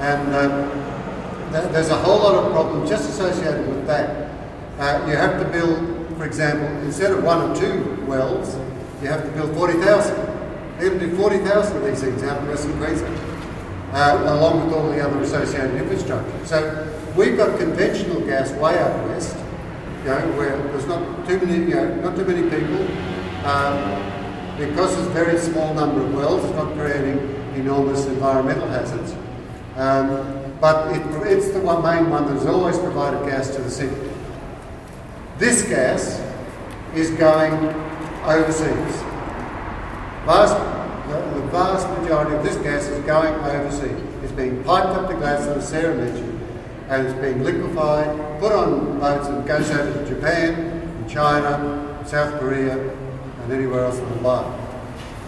And 0.01 0.35
um, 0.35 1.53
th- 1.53 1.71
there's 1.73 1.91
a 1.91 1.97
whole 1.97 2.19
lot 2.19 2.35
of 2.35 2.53
problems 2.53 2.89
just 2.89 3.11
associated 3.11 3.67
with 3.69 3.87
that. 3.87 4.31
Uh, 4.79 5.07
you 5.07 5.17
have 5.17 5.39
to 5.43 5.49
build 5.51 6.01
for 6.21 6.27
example, 6.27 6.69
instead 6.83 7.13
of 7.13 7.25
one 7.25 7.51
or 7.51 7.57
two 7.57 8.05
wells, 8.05 8.55
you 9.01 9.09
have 9.09 9.25
to 9.25 9.31
build 9.31 9.57
40,000. 9.57 10.15
They're 10.77 10.91
going 10.91 11.01
to 11.01 11.07
do 11.07 11.17
40,000 11.17 11.77
of 11.79 11.83
these 11.83 12.03
things 12.03 12.23
out 12.25 12.43
in 12.43 12.49
Western 12.49 12.77
Queensland, 12.77 13.17
uh, 13.95 14.21
along 14.27 14.67
with 14.67 14.75
all 14.75 14.91
the 14.91 15.01
other 15.01 15.19
associated 15.21 15.77
infrastructure. 15.77 16.45
So 16.45 16.95
we've 17.17 17.39
got 17.39 17.59
conventional 17.59 18.21
gas 18.21 18.53
way 18.53 18.79
out 18.79 19.09
west, 19.09 19.35
you 20.01 20.11
know, 20.11 20.21
where 20.37 20.59
there's 20.59 20.87
not 20.87 21.27
too 21.27 21.39
many, 21.39 21.71
you 21.71 21.75
know, 21.75 21.95
not 22.03 22.17
too 22.17 22.27
many 22.27 22.43
people. 22.51 22.83
Um, 23.47 24.10
because 24.59 24.95
there's 24.95 25.07
a 25.07 25.11
very 25.11 25.39
small 25.39 25.75
number 25.75 26.03
of 26.03 26.15
wells, 26.15 26.45
it's 26.45 26.55
not 26.55 26.73
creating 26.75 27.19
enormous 27.55 28.07
environmental 28.07 28.69
hazards. 28.69 29.15
Um, 29.77 30.57
but 30.61 30.95
it, 30.95 31.03
it's 31.27 31.51
the 31.51 31.61
one 31.61 31.83
main 31.83 32.11
one 32.11 32.27
that 32.27 32.35
has 32.35 32.47
always 32.47 32.79
provided 32.79 33.25
gas 33.29 33.55
to 33.57 33.63
the 33.63 33.71
city. 33.71 33.97
This 35.39 35.63
gas 35.63 36.21
is 36.95 37.11
going 37.13 37.53
overseas. 38.25 39.03
Vast, 40.27 40.55
the, 41.09 41.41
the 41.41 41.47
vast 41.47 41.89
majority 42.01 42.37
of 42.37 42.45
this 42.45 42.57
gas 42.57 42.87
is 42.89 43.03
going 43.05 43.33
overseas. 43.35 43.99
It's 44.23 44.33
being 44.33 44.63
piped 44.65 44.89
up 44.89 45.09
to 45.09 45.17
Gladstone, 45.17 45.59
as 45.59 45.69
Sarah 45.69 45.95
mentioned, 45.95 46.41
and 46.89 47.07
it's 47.07 47.19
being 47.21 47.43
liquefied, 47.43 48.39
put 48.39 48.53
on 48.53 48.99
boats 49.01 49.29
and 49.29 49.47
goes 49.47 49.71
over 49.71 50.05
to 50.05 50.15
Japan, 50.15 50.55
and 50.55 51.09
China, 51.09 52.05
South 52.07 52.39
Korea, 52.39 52.77
and 53.43 53.53
anywhere 53.53 53.85
else 53.85 53.99
in 53.99 54.09
the 54.11 54.19
world. 54.23 54.47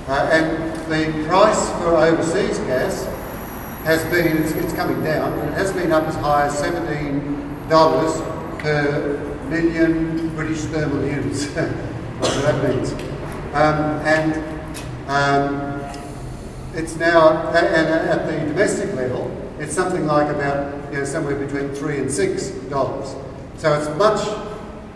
Uh, 0.09 0.29
and 0.33 0.73
the 0.91 1.29
price 1.29 1.71
for 1.79 1.97
overseas 1.97 2.59
gas 2.61 3.05
has 3.85 4.03
been, 4.11 4.37
it's, 4.39 4.53
it's 4.53 4.73
coming 4.73 5.03
down, 5.03 5.33
and 5.39 5.51
it 5.51 5.55
has 5.55 5.73
been 5.73 5.93
up 5.93 6.05
as 6.05 6.15
high 6.17 6.47
as 6.47 6.61
$17 6.61 7.69
per 8.59 9.39
million 9.49 10.35
British 10.35 10.61
thermal 10.63 11.05
units, 11.07 11.47
whatever 11.47 12.41
that 12.43 12.77
means. 12.77 12.93
Um, 13.55 14.01
and 14.07 14.35
um, 15.09 15.73
it's 16.75 16.97
now, 16.97 17.49
and 17.49 17.67
at 17.67 18.27
the 18.27 18.39
domestic 18.49 18.95
level, 18.95 19.31
it's 19.59 19.75
something 19.75 20.07
like 20.07 20.29
about, 20.29 20.93
you 20.93 20.99
know, 20.99 21.05
somewhere 21.05 21.37
between 21.37 21.75
three 21.75 21.99
and 21.99 22.11
six 22.11 22.51
dollars. 22.71 23.15
So 23.57 23.73
it's 23.75 23.89
much, 23.99 24.27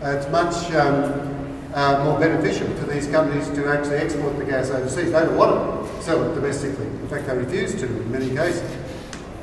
uh, 0.02 0.16
it's 0.16 0.28
much 0.30 0.72
um, 0.72 1.35
uh, 1.76 2.02
more 2.02 2.18
beneficial 2.18 2.66
to 2.66 2.86
these 2.86 3.06
companies 3.06 3.48
to 3.50 3.68
actually 3.68 3.96
export 3.96 4.36
the 4.38 4.44
gas 4.46 4.70
overseas. 4.70 5.12
They 5.12 5.20
don't 5.20 5.36
want 5.36 5.86
to 5.86 6.02
sell 6.02 6.22
it 6.24 6.34
domestically. 6.34 6.86
In 6.86 7.08
fact, 7.08 7.26
they 7.26 7.36
refuse 7.36 7.74
to 7.74 7.84
in 7.84 8.10
many 8.10 8.30
cases. 8.30 8.64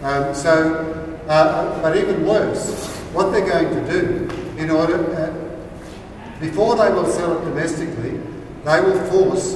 Um, 0.02 0.34
so, 0.34 1.22
uh, 1.28 1.82
but 1.82 1.96
even 1.96 2.26
worse, 2.26 2.90
what 3.14 3.32
they're 3.32 3.48
going 3.48 3.70
to 3.70 3.92
do 3.92 4.58
in 4.58 4.72
order, 4.72 4.98
uh, 5.16 6.40
before 6.40 6.76
they 6.76 6.92
will 6.92 7.06
sell 7.06 7.40
it 7.40 7.46
domestically, 7.46 8.20
they 8.66 8.82
will 8.82 9.00
force 9.12 9.54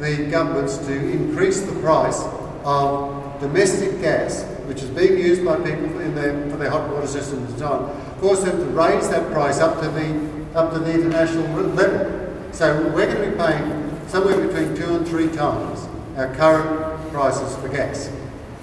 the 0.00 0.26
governments 0.28 0.78
to 0.78 0.92
increase 0.92 1.60
the 1.60 1.80
price 1.80 2.20
of 2.64 3.40
domestic 3.40 4.00
gas, 4.00 4.42
which 4.66 4.82
is 4.82 4.90
being 4.90 5.18
used 5.18 5.44
by 5.44 5.56
people 5.56 6.00
in 6.00 6.16
their, 6.16 6.50
for 6.50 6.56
their 6.56 6.70
hot 6.70 6.90
water 6.90 7.06
systems 7.06 7.48
and 7.50 7.58
so 7.60 7.68
on, 7.68 8.20
force 8.20 8.42
them 8.42 8.58
to 8.58 8.64
raise 8.66 9.08
that 9.08 9.32
price 9.32 9.60
up 9.60 9.80
to 9.80 9.88
the 9.88 10.27
up 10.54 10.72
to 10.72 10.78
the 10.78 10.92
international 10.92 11.46
level. 11.68 12.28
So 12.52 12.90
we're 12.94 13.12
going 13.12 13.22
to 13.24 13.30
be 13.30 13.36
paying 13.36 14.08
somewhere 14.08 14.46
between 14.46 14.74
two 14.74 14.96
and 14.96 15.06
three 15.06 15.28
times 15.28 15.86
our 16.16 16.34
current 16.34 17.12
prices 17.12 17.54
for 17.56 17.68
gas 17.68 18.10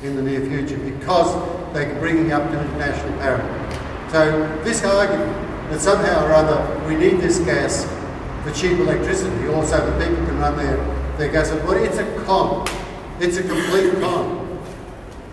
in 0.04 0.16
the 0.16 0.22
near 0.22 0.42
future 0.42 0.78
because 0.78 1.74
they're 1.74 1.98
bringing 2.00 2.32
up 2.32 2.50
to 2.52 2.60
international 2.60 3.18
parity. 3.20 4.12
So 4.12 4.64
this 4.64 4.84
argument 4.84 5.70
that 5.70 5.80
somehow 5.80 6.26
or 6.26 6.34
other 6.34 6.88
we 6.88 6.96
need 6.96 7.20
this 7.20 7.40
gas 7.40 7.86
for 8.44 8.52
cheap 8.52 8.78
electricity 8.80 9.48
also 9.48 9.78
that 9.78 10.08
people 10.08 10.26
can 10.26 10.38
run 10.40 10.58
their, 10.58 10.78
their 11.18 11.32
gas, 11.32 11.52
well, 11.64 11.84
it's 11.84 11.98
a 11.98 12.24
con. 12.26 12.68
It's 13.20 13.38
a 13.38 13.44
complete 13.44 13.94
con. 14.02 14.60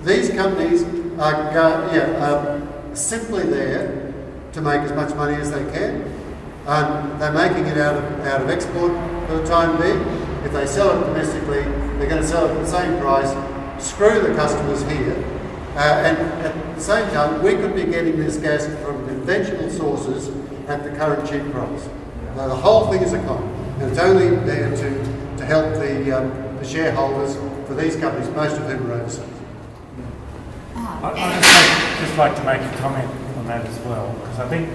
These 0.05 0.31
companies 0.31 0.83
are, 1.19 1.53
yeah, 1.95 2.17
are 2.25 2.97
simply 2.97 3.45
there 3.45 4.13
to 4.53 4.61
make 4.61 4.81
as 4.81 4.93
much 4.93 5.15
money 5.15 5.35
as 5.35 5.51
they 5.51 5.65
can 5.73 6.22
and 6.67 7.21
they're 7.21 7.33
making 7.33 7.67
it 7.67 7.79
out 7.79 7.97
of, 7.97 8.21
out 8.27 8.41
of 8.43 8.49
export 8.49 8.93
for 9.29 9.39
the 9.39 9.47
time 9.47 9.81
being. 9.81 10.01
If 10.45 10.53
they 10.53 10.67
sell 10.67 10.91
it 10.97 11.07
domestically, 11.07 11.63
they're 11.99 12.09
going 12.09 12.23
to 12.23 12.27
sell 12.27 12.47
it 12.47 12.51
at 12.51 12.59
the 12.59 12.67
same 12.67 13.01
price, 13.01 13.31
screw 13.85 14.21
the 14.21 14.35
customers 14.35 14.83
here. 14.83 15.17
Uh, 15.75 15.79
and 15.79 16.19
at 16.45 16.75
the 16.75 16.81
same 16.81 17.09
time, 17.11 17.43
we 17.43 17.55
could 17.55 17.75
be 17.75 17.85
getting 17.85 18.17
this 18.17 18.37
gas 18.37 18.67
from 18.85 19.07
conventional 19.07 19.71
sources 19.71 20.29
at 20.69 20.83
the 20.85 20.91
current 20.91 21.29
cheap 21.29 21.43
price. 21.53 21.89
Now, 22.37 22.49
the 22.49 22.57
whole 22.57 22.91
thing 22.91 23.03
is 23.03 23.13
a 23.13 23.19
con, 23.25 23.43
and 23.81 23.91
it's 23.91 23.99
only 23.99 24.37
there 24.45 24.71
to, 24.71 25.37
to 25.39 25.45
help 25.45 25.75
the, 25.75 26.13
um, 26.13 26.57
the 26.59 26.65
shareholders 26.65 27.37
for 27.67 27.75
these 27.75 27.97
companies, 27.97 28.29
most 28.35 28.57
of 28.61 28.67
whom 28.67 28.91
are 28.91 28.95
overseas. 29.01 29.25
I'd 30.77 31.17
just, 31.17 32.01
just 32.01 32.19
like 32.19 32.37
to 32.37 32.45
make 32.45 32.61
a 32.61 32.79
comment 32.79 33.11
on 33.39 33.47
that 33.47 33.65
as 33.67 33.79
well, 33.81 34.13
because 34.21 34.39
I 34.41 34.49
think 34.49 34.69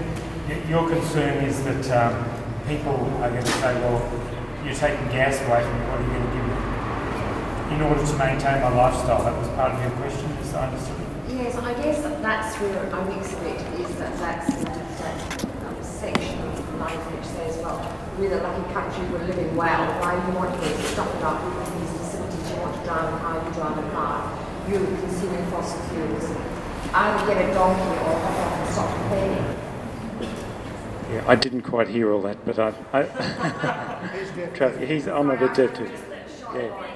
your 0.48 0.88
concern 0.88 1.44
is 1.44 1.62
that 1.64 1.84
um, 1.92 2.24
people 2.66 2.96
are 3.20 3.28
going 3.30 3.44
to 3.44 3.52
say, 3.60 3.74
well, 3.80 4.00
you're 4.64 4.74
taking 4.74 5.04
gas 5.08 5.36
away 5.44 5.60
from 5.60 5.76
me, 5.76 5.84
what 5.88 6.00
are 6.00 6.04
you 6.04 6.12
going 6.12 6.24
to 6.24 6.32
give 6.32 6.46
me? 6.48 6.56
In 7.76 7.80
order 7.84 8.00
to 8.00 8.16
maintain 8.16 8.64
my 8.64 8.72
lifestyle, 8.72 9.24
that 9.24 9.36
was 9.36 9.48
part 9.52 9.72
of 9.76 9.80
your 9.84 9.92
question, 10.00 10.24
is 10.40 10.54
I 10.54 10.68
understood? 10.68 10.96
Yes, 11.28 11.56
I 11.56 11.74
guess 11.74 12.00
that's 12.00 12.56
where 12.64 12.80
I 12.80 13.04
mix 13.04 13.32
of 13.32 13.44
it, 13.44 13.60
is 13.80 13.94
that 13.96 14.16
that's 14.16 14.48
that, 14.64 14.88
that 14.98 15.44
um, 15.44 15.76
section 15.84 16.40
of 16.40 16.80
life 16.80 17.04
which 17.12 17.28
says, 17.28 17.60
well, 17.60 17.76
we're 18.16 18.30
the 18.30 18.40
lucky 18.40 18.72
country, 18.72 19.04
we're 19.12 19.28
living 19.28 19.54
well, 19.54 19.84
why 20.00 20.16
do 20.16 20.32
you 20.32 20.38
want 20.38 20.56
to 20.56 20.68
stop 20.96 21.12
it 21.14 21.22
up 21.22 21.44
with 21.44 21.60
these 21.76 21.92
facilities, 22.00 22.50
you 22.50 22.56
want 22.56 22.72
to 22.72 22.82
drive 22.88 23.12
a 23.12 23.18
car, 23.20 23.36
you 23.36 23.52
drive 23.52 23.76
a 23.76 23.90
car, 23.92 24.16
you're 24.64 24.80
consuming 24.80 25.44
fossil 25.52 25.80
fuels. 25.92 26.24
Either 26.88 27.26
get 27.28 27.50
a 27.50 27.52
donkey 27.52 27.82
or 28.00 28.16
hop 28.16 28.36
off 28.40 28.52
and 28.58 28.72
stop 28.72 28.88
paying. 29.12 29.57
Yeah, 31.10 31.24
I 31.26 31.36
didn't 31.36 31.62
quite 31.62 31.88
hear 31.88 32.12
all 32.12 32.20
that, 32.22 32.44
but 32.44 32.58
I. 32.58 32.74
I 32.92 33.04
he's, 34.84 35.08
I'm 35.08 35.30
a 35.30 35.36
bit 35.36 35.54
deaf 35.54 35.74
too. 35.74 35.90
Yeah. 36.54 36.86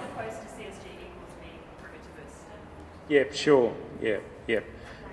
Yeah, 3.09 3.25
sure. 3.33 3.75
Yeah, 4.00 4.19
yeah. 4.47 4.61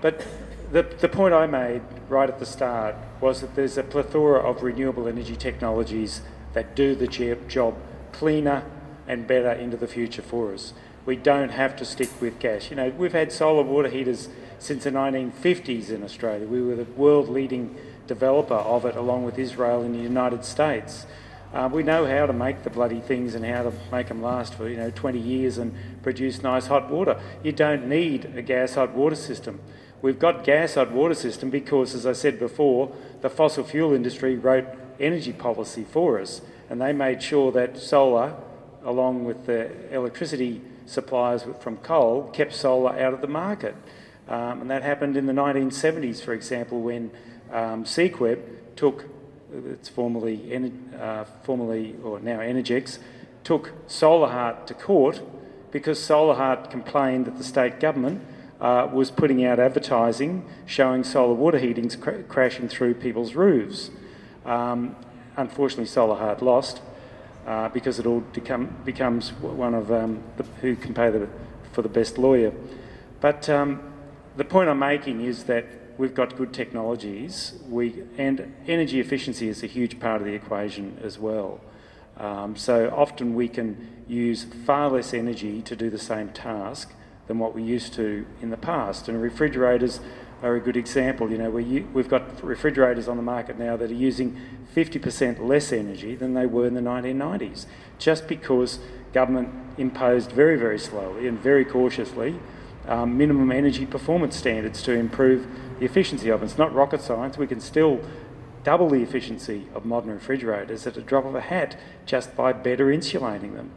But 0.01 0.25
the, 0.71 0.83
the 0.83 1.09
point 1.09 1.33
I 1.33 1.47
made 1.47 1.81
right 2.07 2.29
at 2.29 2.39
the 2.39 2.45
start 2.45 2.95
was 3.21 3.41
that 3.41 3.55
there's 3.55 3.77
a 3.77 3.83
plethora 3.83 4.39
of 4.39 4.63
renewable 4.63 5.07
energy 5.07 5.35
technologies 5.35 6.21
that 6.53 6.75
do 6.75 6.95
the 6.95 7.07
job 7.07 7.75
cleaner 8.11 8.63
and 9.07 9.27
better 9.27 9.51
into 9.51 9.77
the 9.77 9.87
future 9.87 10.21
for 10.21 10.53
us. 10.53 10.73
We 11.05 11.15
don't 11.15 11.49
have 11.49 11.75
to 11.77 11.85
stick 11.85 12.09
with 12.21 12.39
gas. 12.39 12.69
You 12.69 12.75
know, 12.75 12.89
we've 12.89 13.13
had 13.13 13.31
solar 13.31 13.63
water 13.63 13.89
heaters 13.89 14.29
since 14.59 14.83
the 14.83 14.91
1950s 14.91 15.89
in 15.89 16.03
Australia. 16.03 16.45
We 16.45 16.61
were 16.61 16.75
the 16.75 16.83
world 16.83 17.29
leading 17.29 17.75
developer 18.07 18.55
of 18.55 18.85
it 18.85 18.95
along 18.95 19.23
with 19.23 19.39
Israel 19.39 19.81
and 19.81 19.95
the 19.95 19.99
United 19.99 20.45
States. 20.45 21.05
Uh, 21.51 21.67
we 21.71 21.81
know 21.81 22.05
how 22.05 22.27
to 22.27 22.33
make 22.33 22.61
the 22.61 22.69
bloody 22.69 22.99
things 22.99 23.33
and 23.33 23.43
how 23.43 23.63
to 23.63 23.73
make 23.91 24.07
them 24.07 24.21
last 24.21 24.53
for 24.53 24.69
you 24.69 24.77
know 24.77 24.91
20 24.91 25.17
years 25.17 25.57
and 25.57 25.73
produce 26.03 26.43
nice 26.43 26.67
hot 26.67 26.91
water. 26.91 27.19
You 27.43 27.51
don't 27.51 27.87
need 27.87 28.25
a 28.35 28.41
gas 28.43 28.75
hot 28.75 28.93
water 28.93 29.15
system. 29.15 29.59
We've 30.01 30.19
got 30.19 30.43
gas 30.43 30.75
hot 30.75 30.91
water 30.91 31.15
system 31.15 31.49
because, 31.49 31.95
as 31.95 32.05
I 32.05 32.13
said 32.13 32.39
before, 32.39 32.95
the 33.21 33.29
fossil 33.29 33.63
fuel 33.63 33.93
industry 33.93 34.37
wrote 34.37 34.65
energy 34.99 35.33
policy 35.33 35.83
for 35.83 36.19
us, 36.19 36.41
and 36.69 36.79
they 36.79 36.93
made 36.93 37.23
sure 37.23 37.51
that 37.53 37.77
solar, 37.77 38.35
along 38.83 39.25
with 39.25 39.45
the 39.45 39.71
electricity 39.93 40.61
suppliers 40.85 41.43
from 41.59 41.77
coal, 41.77 42.29
kept 42.31 42.53
solar 42.53 42.97
out 42.99 43.13
of 43.13 43.21
the 43.21 43.27
market. 43.27 43.75
Um, 44.29 44.61
and 44.61 44.69
that 44.69 44.83
happened 44.83 45.17
in 45.17 45.25
the 45.25 45.33
1970s, 45.33 46.23
for 46.23 46.33
example, 46.33 46.81
when 46.81 47.09
um, 47.51 47.83
took, 48.75 49.05
it's 49.51 49.89
formerly, 49.89 50.71
uh, 50.99 51.25
formerly 51.43 51.95
or 52.03 52.19
now 52.19 52.37
Energex, 52.37 52.99
took 53.43 53.71
Solahart 53.87 54.67
to 54.67 54.75
court 54.75 55.21
because 55.71 55.99
Solahart 55.99 56.69
complained 56.69 57.25
that 57.25 57.39
the 57.39 57.43
state 57.43 57.79
government 57.79 58.21
uh, 58.61 58.87
was 58.91 59.09
putting 59.09 59.43
out 59.43 59.59
advertising 59.59 60.47
showing 60.67 61.03
solar 61.03 61.33
water 61.33 61.57
heatings 61.57 61.95
cr- 61.95 62.21
crashing 62.27 62.67
through 62.67 62.93
people's 62.93 63.33
roofs. 63.33 63.89
Um, 64.45 64.95
unfortunately, 65.37 65.85
Solahart 65.85 66.41
lost 66.41 66.81
uh, 67.47 67.69
because 67.69 67.97
it 67.97 68.05
all 68.05 68.19
become, 68.19 68.75
becomes 68.85 69.31
one 69.33 69.73
of 69.73 69.91
um, 69.91 70.21
the, 70.37 70.43
who 70.61 70.75
can 70.75 70.93
pay 70.93 71.09
the, 71.09 71.27
for 71.71 71.81
the 71.81 71.89
best 71.89 72.19
lawyer. 72.19 72.53
But 73.21 73.49
um, 73.49 73.88
the 74.39 74.45
point 74.45 74.69
I'm 74.69 74.79
making 74.79 75.19
is 75.25 75.43
that 75.43 75.65
we've 75.97 76.15
got 76.15 76.37
good 76.37 76.53
technologies, 76.53 77.59
we, 77.67 78.03
and 78.17 78.55
energy 78.67 79.01
efficiency 79.01 79.49
is 79.49 79.63
a 79.63 79.67
huge 79.67 79.99
part 79.99 80.21
of 80.21 80.27
the 80.27 80.33
equation 80.33 80.97
as 81.03 81.19
well. 81.19 81.59
Um, 82.15 82.55
so 82.55 82.89
often 82.95 83.35
we 83.35 83.49
can 83.49 84.05
use 84.07 84.45
far 84.65 84.89
less 84.89 85.13
energy 85.13 85.61
to 85.63 85.75
do 85.75 85.89
the 85.89 85.99
same 85.99 86.29
task 86.29 86.93
than 87.27 87.37
what 87.37 87.53
we 87.53 87.63
used 87.63 87.93
to 87.95 88.25
in 88.41 88.49
the 88.49 88.55
past. 88.55 89.09
And 89.09 89.21
refrigerators 89.21 89.99
are 90.41 90.55
a 90.55 90.61
good 90.61 90.77
example. 90.77 91.29
You 91.29 91.37
know, 91.37 91.49
we, 91.49 91.81
we've 91.81 92.07
got 92.07 92.41
refrigerators 92.41 93.09
on 93.09 93.17
the 93.17 93.23
market 93.23 93.59
now 93.59 93.75
that 93.75 93.91
are 93.91 93.93
using 93.93 94.39
50% 94.73 95.45
less 95.45 95.73
energy 95.73 96.15
than 96.15 96.33
they 96.33 96.45
were 96.45 96.65
in 96.65 96.75
the 96.75 96.81
1990s, 96.81 97.65
just 97.97 98.25
because 98.29 98.79
government 99.11 99.49
imposed 99.77 100.31
very, 100.31 100.57
very 100.57 100.79
slowly 100.79 101.27
and 101.27 101.37
very 101.37 101.65
cautiously 101.65 102.39
um, 102.89 103.17
minimum 103.17 103.51
energy 103.51 103.85
performance 103.85 104.35
standards 104.35 104.81
to 104.81 104.91
improve 104.91 105.47
the 105.79 105.85
efficiency 105.85 106.29
of 106.29 106.41
them. 106.41 106.49
It's 106.49 106.57
not 106.57 106.73
rocket 106.73 107.01
science. 107.01 107.37
We 107.37 107.47
can 107.47 107.61
still 107.61 108.01
double 108.63 108.89
the 108.89 109.01
efficiency 109.01 109.67
of 109.73 109.85
modern 109.85 110.11
refrigerators 110.11 110.85
at 110.85 110.97
a 110.97 111.01
drop 111.01 111.23
of 111.23 111.35
a 111.35 111.41
hat 111.41 111.79
just 112.05 112.35
by 112.35 112.51
better 112.51 112.91
insulating 112.91 113.53
them 113.53 113.71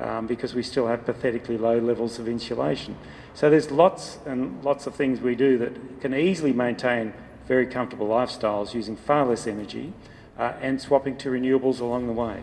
um, 0.00 0.26
because 0.26 0.54
we 0.54 0.62
still 0.62 0.86
have 0.86 1.04
pathetically 1.04 1.58
low 1.58 1.78
levels 1.78 2.18
of 2.18 2.26
insulation. 2.26 2.96
So 3.34 3.50
there's 3.50 3.70
lots 3.70 4.18
and 4.24 4.64
lots 4.64 4.86
of 4.86 4.94
things 4.94 5.20
we 5.20 5.34
do 5.34 5.58
that 5.58 6.00
can 6.00 6.14
easily 6.14 6.52
maintain 6.52 7.12
very 7.46 7.66
comfortable 7.66 8.08
lifestyles 8.08 8.74
using 8.74 8.96
far 8.96 9.26
less 9.26 9.46
energy 9.46 9.92
uh, 10.38 10.54
and 10.60 10.80
swapping 10.80 11.16
to 11.18 11.28
renewables 11.28 11.80
along 11.80 12.06
the 12.06 12.12
way. 12.12 12.42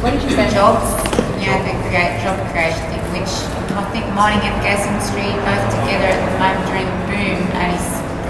What 0.00 0.16
did 0.16 0.22
you 0.24 0.30
say? 0.30 0.48
Jobs, 0.48 0.96
yeah, 1.44 1.60
the 1.60 1.76
create, 1.84 2.24
job 2.24 2.40
creation 2.56 2.80
thing, 2.88 3.04
which 3.20 3.28
I 3.76 3.84
think 3.92 4.08
mining 4.16 4.40
and 4.48 4.56
the 4.56 4.64
gas 4.64 4.88
industry 4.88 5.28
both 5.44 5.60
together 5.76 6.08
at 6.08 6.20
the 6.24 6.36
moment 6.40 6.64
during 6.72 6.88
the 6.88 7.00
boom 7.04 7.36
only 7.52 7.76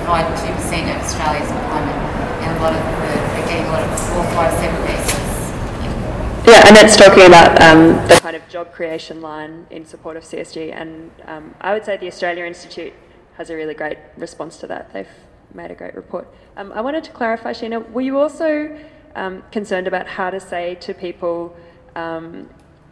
provide 0.03 0.27
2% 0.35 0.51
of 0.51 0.99
Australia's 0.99 1.47
employment. 1.47 1.95
And 2.43 2.59
a 2.59 2.61
lot 2.61 2.75
of 2.75 2.83
the, 2.83 3.07
they're 3.07 3.47
getting 3.47 3.67
a 3.67 3.71
lot 3.71 3.87
of 3.87 3.91
457 4.35 4.83
visas. 4.83 5.31
Yeah, 6.43 6.67
and 6.67 6.75
that's 6.75 6.97
talking 6.99 7.31
about 7.31 7.63
um, 7.63 7.95
the 8.09 8.19
kind 8.21 8.35
of 8.35 8.43
job 8.49 8.73
creation 8.73 9.23
line 9.23 9.69
in 9.71 9.87
support 9.87 10.17
of 10.17 10.25
CSG. 10.25 10.75
And 10.75 11.13
um, 11.27 11.55
I 11.61 11.73
would 11.73 11.85
say 11.85 11.97
the 11.97 12.09
Australia 12.09 12.47
Institute 12.47 12.95
has 13.37 13.49
a 13.49 13.55
really 13.55 13.75
great 13.75 13.99
response 14.17 14.57
to 14.59 14.67
that. 14.67 14.93
They've 14.93 15.15
made 15.55 15.71
a 15.71 15.77
great 15.77 15.95
report. 15.95 16.27
Um, 16.57 16.73
I 16.73 16.81
wanted 16.81 17.05
to 17.05 17.13
clarify, 17.13 17.53
Sheena, 17.53 17.89
were 17.93 18.01
you 18.01 18.19
also 18.19 18.77
um, 19.15 19.43
concerned 19.51 19.87
about 19.87 20.07
how 20.07 20.31
to 20.31 20.41
say 20.41 20.77
to 20.77 20.95
people 20.95 21.57
um, 21.97 22.49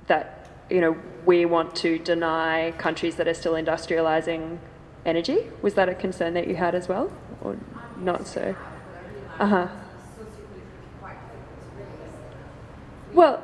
that, 0.07 0.49
you 0.71 0.81
know, 0.81 0.97
we 1.25 1.45
want 1.45 1.75
to 1.77 1.99
deny 1.99 2.73
countries 2.79 3.17
that 3.17 3.29
are 3.29 3.35
still 3.35 3.55
industrialising 3.55 4.59
energy? 5.05 5.47
Was 5.63 5.75
that 5.75 5.89
a 5.89 5.95
concern 5.95 6.35
that 6.35 6.47
you 6.49 6.57
had 6.57 6.75
as 6.75 6.89
well, 6.89 7.13
or 7.43 7.57
not 7.97 8.27
so? 8.27 8.55
Uh 9.39 9.47
huh. 9.47 9.69
Well, 13.15 13.43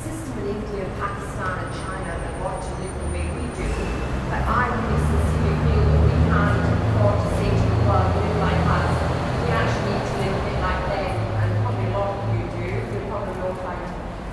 system 0.00 0.38
in 0.38 0.56
India, 0.56 0.86
Pakistan, 0.96 1.66
and 1.66 1.72
China 1.84 2.12
that 2.16 2.34
want 2.40 2.62
to 2.62 2.72
live 2.80 2.94
the 2.96 3.08
way 3.12 3.26
we 3.28 3.44
do. 3.58 3.68
But 4.30 4.42
I 4.46 4.72
really 4.72 5.00
sincerely 5.04 5.56
feel 5.66 5.84
that 5.90 6.02
we 6.08 6.16
can't 6.30 6.62
afford 6.64 7.16
to 7.20 7.28
say 7.36 7.50
to 7.50 7.66
the 7.68 7.80
world, 7.84 8.08
live 8.16 8.38
like 8.40 8.62
us. 8.70 8.92
We 9.44 9.48
actually 9.50 9.84
need 9.90 10.04
to 10.08 10.14
live 10.22 10.34
a 10.38 10.42
bit 10.46 10.58
like 10.64 10.82
them, 10.94 11.12
and 11.42 11.48
probably 11.60 11.86
a 11.86 11.92
lot 11.92 12.08
of 12.08 12.24
you 12.32 12.44
do. 12.56 12.66
We 12.88 12.98
probably 13.10 13.36
all 13.44 13.56
try 13.60 13.74
to 13.76 13.88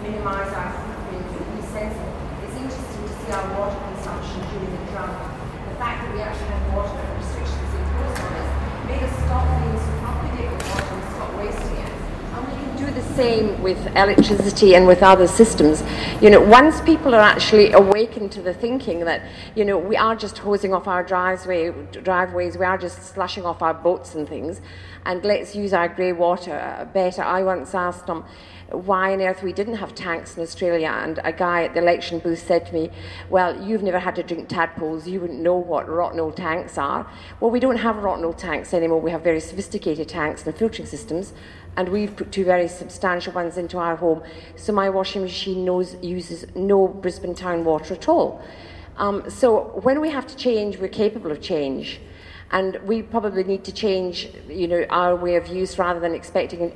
minimise 0.06 0.52
our 0.54 0.70
footprint 0.78 1.28
and 1.28 1.48
be 1.58 1.62
sensible. 1.68 2.16
It's 2.46 2.56
interesting 2.56 3.02
to 3.04 3.14
see 3.18 3.32
our 3.36 3.46
water 3.58 3.82
during 4.52 4.72
the 4.72 4.92
drought. 4.92 5.18
The 5.70 5.76
fact 5.76 6.04
that 6.04 6.14
we 6.14 6.22
actually 6.22 6.48
had 6.48 6.76
water 6.76 7.02
restrictions 7.18 7.72
imposed 7.76 8.20
on 8.22 8.34
us 8.34 8.50
made 8.88 9.04
us 9.04 9.16
stop 9.26 9.46
being 9.62 9.78
so 9.78 9.98
with 10.48 10.64
water 10.70 10.94
and 10.94 11.04
stop 11.14 11.32
wasting 11.38 11.78
it. 11.78 11.92
And 12.34 12.48
we 12.48 12.54
can 12.54 12.78
do 12.78 12.92
the 12.92 13.02
same 13.16 13.62
with 13.62 13.78
electricity 13.96 14.76
and 14.76 14.88
with 14.88 15.04
other 15.04 15.28
systems. 15.28 15.84
You 16.22 16.30
know, 16.30 16.42
once 16.42 16.82
people 16.82 17.14
are 17.14 17.22
actually 17.22 17.72
awakened 17.72 18.32
to 18.34 18.42
the 18.42 18.54
thinking 18.54 19.02
that, 19.06 19.22
you 19.56 19.66
know, 19.66 19.78
we 19.78 19.96
are 19.98 20.16
just 20.16 20.38
hosing 20.40 20.74
off 20.74 20.88
our 20.88 21.04
driveway, 21.04 21.72
driveways, 21.92 22.58
we 22.58 22.66
are 22.66 22.78
just 22.78 23.04
slushing 23.04 23.46
off 23.46 23.62
our 23.62 23.74
boats 23.74 24.16
and 24.16 24.28
things, 24.28 24.62
and 25.06 25.24
let's 25.24 25.56
use 25.56 25.74
our 25.74 25.88
grey 25.88 26.14
water 26.14 26.90
better. 26.94 27.22
I 27.22 27.44
once 27.44 27.74
asked 27.76 28.08
them 28.08 28.26
why 28.72 29.14
on 29.14 29.22
earth 29.22 29.44
we 29.44 29.54
didn't 29.54 29.76
have 29.76 29.96
tanks 29.96 30.36
in 30.36 30.44
Australia, 30.44 30.90
and 30.90 31.20
a 31.24 31.32
guy 31.32 31.64
at 31.64 31.74
the 31.74 31.80
election 31.80 32.20
booth 32.20 32.46
said 32.46 32.66
to 32.68 32.74
me, 32.74 32.90
Well, 33.30 33.62
you've 33.62 33.84
never 33.84 34.00
had 34.00 34.16
to 34.16 34.24
drink 34.24 34.50
tadpoles, 34.50 35.08
you 35.08 35.22
wouldn't 35.22 35.40
know 35.40 35.56
what 35.56 35.88
rotten 35.88 36.20
old 36.20 36.36
tanks 36.36 36.78
are. 36.78 37.10
Well, 37.40 37.52
we 37.52 37.60
don't 37.60 37.78
have 37.78 37.98
rotten 37.98 38.26
old 38.26 38.38
tanks 38.38 38.74
anymore, 38.74 39.00
we 39.00 39.12
have 39.12 39.24
very 39.24 39.40
sophisticated 39.40 40.10
tanks 40.10 40.46
and 40.46 40.56
filtering 40.56 40.88
systems 40.88 41.34
and 41.78 41.90
we've 41.90 42.16
put 42.16 42.32
two 42.32 42.44
very 42.44 42.68
substantial 42.68 43.32
ones 43.32 43.58
into 43.58 43.78
our 43.78 43.96
home. 43.96 44.24
So 44.56 44.74
my 44.74 44.90
washing 44.90 45.22
machine 45.22 45.64
knows, 45.64 45.96
uses 46.02 46.46
no 46.56 46.88
Brisbane 46.88 47.36
town 47.36 47.64
water 47.64 47.94
at 47.94 48.10
all. 48.10 48.44
Um, 48.98 49.30
so 49.30 49.80
when 49.84 50.02
we 50.02 50.10
have 50.10 50.26
to 50.26 50.36
change, 50.36 50.80
we're 50.80 50.88
capable 50.88 51.32
of 51.32 51.40
change. 51.40 52.02
And 52.50 52.78
we 52.84 53.04
probably 53.04 53.44
need 53.44 53.64
to 53.66 53.72
change, 53.72 54.30
you 54.50 54.68
know, 54.68 54.86
our 54.90 55.16
way 55.16 55.36
of 55.36 55.48
use 55.48 55.78
rather 55.78 56.00
than 56.00 56.16
expecting 56.16 56.76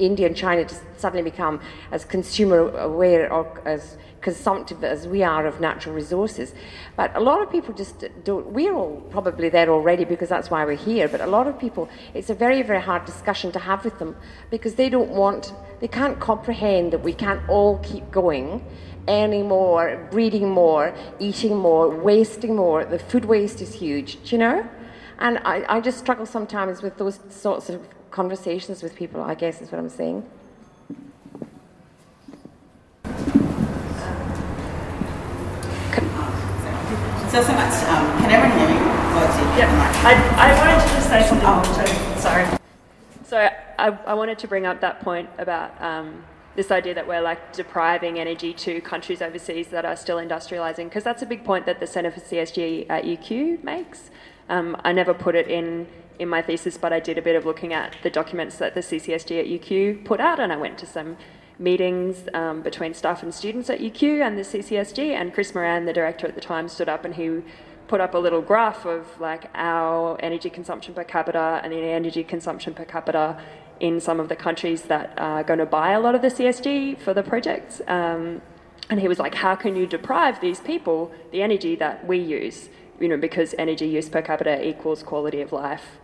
India 0.00 0.26
and 0.26 0.36
China 0.36 0.64
to 0.64 0.74
suddenly 0.96 1.22
become 1.22 1.60
as 1.92 2.04
consumer 2.04 2.70
aware 2.78 3.32
or 3.32 3.60
as 3.64 3.96
consumptive 4.20 4.84
as 4.84 5.06
we 5.06 5.22
are 5.22 5.46
of 5.46 5.60
natural 5.60 5.94
resources. 5.94 6.54
But 6.96 7.14
a 7.16 7.20
lot 7.20 7.40
of 7.40 7.50
people 7.50 7.72
just 7.74 8.04
don't, 8.24 8.46
we're 8.48 8.74
all 8.74 9.00
probably 9.10 9.48
there 9.48 9.70
already 9.70 10.04
because 10.04 10.28
that's 10.28 10.50
why 10.50 10.64
we're 10.64 10.74
here, 10.76 11.08
but 11.08 11.20
a 11.20 11.26
lot 11.26 11.46
of 11.46 11.58
people, 11.58 11.88
it's 12.12 12.30
a 12.30 12.34
very, 12.34 12.62
very 12.62 12.82
hard 12.82 13.04
discussion 13.04 13.52
to 13.52 13.58
have 13.58 13.84
with 13.84 13.98
them 13.98 14.16
because 14.50 14.74
they 14.74 14.88
don't 14.88 15.10
want, 15.10 15.54
they 15.80 15.88
can't 15.88 16.20
comprehend 16.20 16.92
that 16.92 17.02
we 17.02 17.12
can't 17.12 17.46
all 17.48 17.78
keep 17.78 18.10
going 18.10 18.64
earning 19.08 19.48
more, 19.48 20.08
breeding 20.10 20.48
more, 20.48 20.94
eating 21.18 21.56
more, 21.56 21.88
wasting 21.88 22.54
more. 22.54 22.84
The 22.84 22.98
food 22.98 23.24
waste 23.24 23.60
is 23.60 23.74
huge, 23.74 24.18
you 24.30 24.38
know? 24.38 24.68
And 25.18 25.38
I, 25.38 25.64
I 25.68 25.80
just 25.80 25.98
struggle 25.98 26.26
sometimes 26.26 26.82
with 26.82 26.96
those 26.96 27.20
sorts 27.28 27.68
of 27.68 27.86
conversations 28.10 28.82
with 28.82 28.94
people, 28.94 29.20
I 29.22 29.34
guess 29.34 29.60
is 29.60 29.70
what 29.70 29.78
I'm 29.78 29.88
saying. 29.88 30.28
So, 37.30 37.42
so 37.42 37.52
much. 37.52 37.72
Um, 37.84 38.18
can 38.18 38.30
everyone 38.30 38.58
hear 38.58 38.68
me? 38.68 38.74
Yeah. 39.56 39.92
I, 40.04 40.48
I 40.48 40.58
wanted 40.58 40.82
to 40.82 40.94
just 40.94 41.08
say 41.08 41.26
something. 41.28 41.46
Oh. 41.48 42.16
Sorry. 42.18 42.58
So 43.24 43.36
I, 43.78 43.88
I 44.06 44.14
wanted 44.14 44.38
to 44.40 44.48
bring 44.48 44.66
up 44.66 44.80
that 44.80 45.00
point 45.00 45.28
about 45.38 45.80
um, 45.80 46.24
this 46.56 46.70
idea 46.70 46.94
that 46.94 47.06
we're 47.06 47.20
like 47.20 47.52
depriving 47.52 48.18
energy 48.18 48.52
to 48.54 48.80
countries 48.80 49.22
overseas 49.22 49.68
that 49.68 49.84
are 49.84 49.96
still 49.96 50.16
industrializing, 50.16 50.84
because 50.84 51.04
that's 51.04 51.22
a 51.22 51.26
big 51.26 51.44
point 51.44 51.66
that 51.66 51.78
the 51.78 51.86
Centre 51.86 52.10
for 52.10 52.20
CSG 52.20 52.86
at 52.90 53.04
UQ 53.04 53.62
makes. 53.62 54.10
Um, 54.48 54.76
I 54.82 54.92
never 54.92 55.14
put 55.14 55.36
it 55.36 55.46
in 55.46 55.86
in 56.20 56.28
my 56.28 56.42
thesis, 56.42 56.76
but 56.76 56.92
I 56.92 57.00
did 57.00 57.18
a 57.18 57.22
bit 57.22 57.34
of 57.34 57.44
looking 57.44 57.72
at 57.72 57.96
the 58.02 58.10
documents 58.10 58.56
that 58.58 58.74
the 58.74 58.80
CCSG 58.80 59.40
at 59.40 59.46
UQ 59.46 60.04
put 60.04 60.20
out, 60.20 60.38
and 60.38 60.52
I 60.52 60.56
went 60.56 60.78
to 60.78 60.86
some 60.86 61.16
meetings 61.60 62.28
um, 62.32 62.62
between 62.62 62.94
staff 62.94 63.22
and 63.22 63.34
students 63.34 63.68
at 63.68 63.80
UQ 63.80 64.26
and 64.26 64.38
the 64.38 64.42
CCSG. 64.42 65.10
And 65.10 65.32
Chris 65.32 65.54
Moran, 65.54 65.84
the 65.84 65.92
director 65.92 66.26
at 66.26 66.34
the 66.34 66.40
time, 66.40 66.68
stood 66.68 66.88
up 66.88 67.04
and 67.04 67.14
he 67.14 67.42
put 67.86 68.00
up 68.00 68.14
a 68.14 68.18
little 68.18 68.40
graph 68.40 68.86
of 68.86 69.20
like 69.20 69.50
our 69.54 70.16
energy 70.20 70.48
consumption 70.48 70.94
per 70.94 71.04
capita 71.04 71.60
and 71.62 71.72
the 71.72 71.78
energy 71.78 72.24
consumption 72.24 72.72
per 72.72 72.84
capita 72.84 73.40
in 73.80 74.00
some 74.00 74.20
of 74.20 74.28
the 74.28 74.36
countries 74.36 74.82
that 74.82 75.12
are 75.18 75.42
going 75.42 75.58
to 75.58 75.66
buy 75.66 75.92
a 75.92 76.00
lot 76.00 76.14
of 76.14 76.22
the 76.22 76.28
CSG 76.28 76.98
for 76.98 77.12
the 77.12 77.22
projects. 77.22 77.80
Um, 77.86 78.40
and 78.88 79.00
he 79.00 79.08
was 79.08 79.18
like, 79.18 79.34
how 79.34 79.54
can 79.54 79.76
you 79.76 79.86
deprive 79.86 80.40
these 80.40 80.60
people 80.60 81.12
the 81.30 81.42
energy 81.42 81.76
that 81.76 82.06
we 82.06 82.18
use? 82.18 82.68
You 82.98 83.08
know, 83.08 83.16
because 83.16 83.54
energy 83.58 83.86
use 83.86 84.08
per 84.08 84.22
capita 84.22 84.66
equals 84.66 85.02
quality 85.02 85.40
of 85.40 85.52
life. 85.52 85.98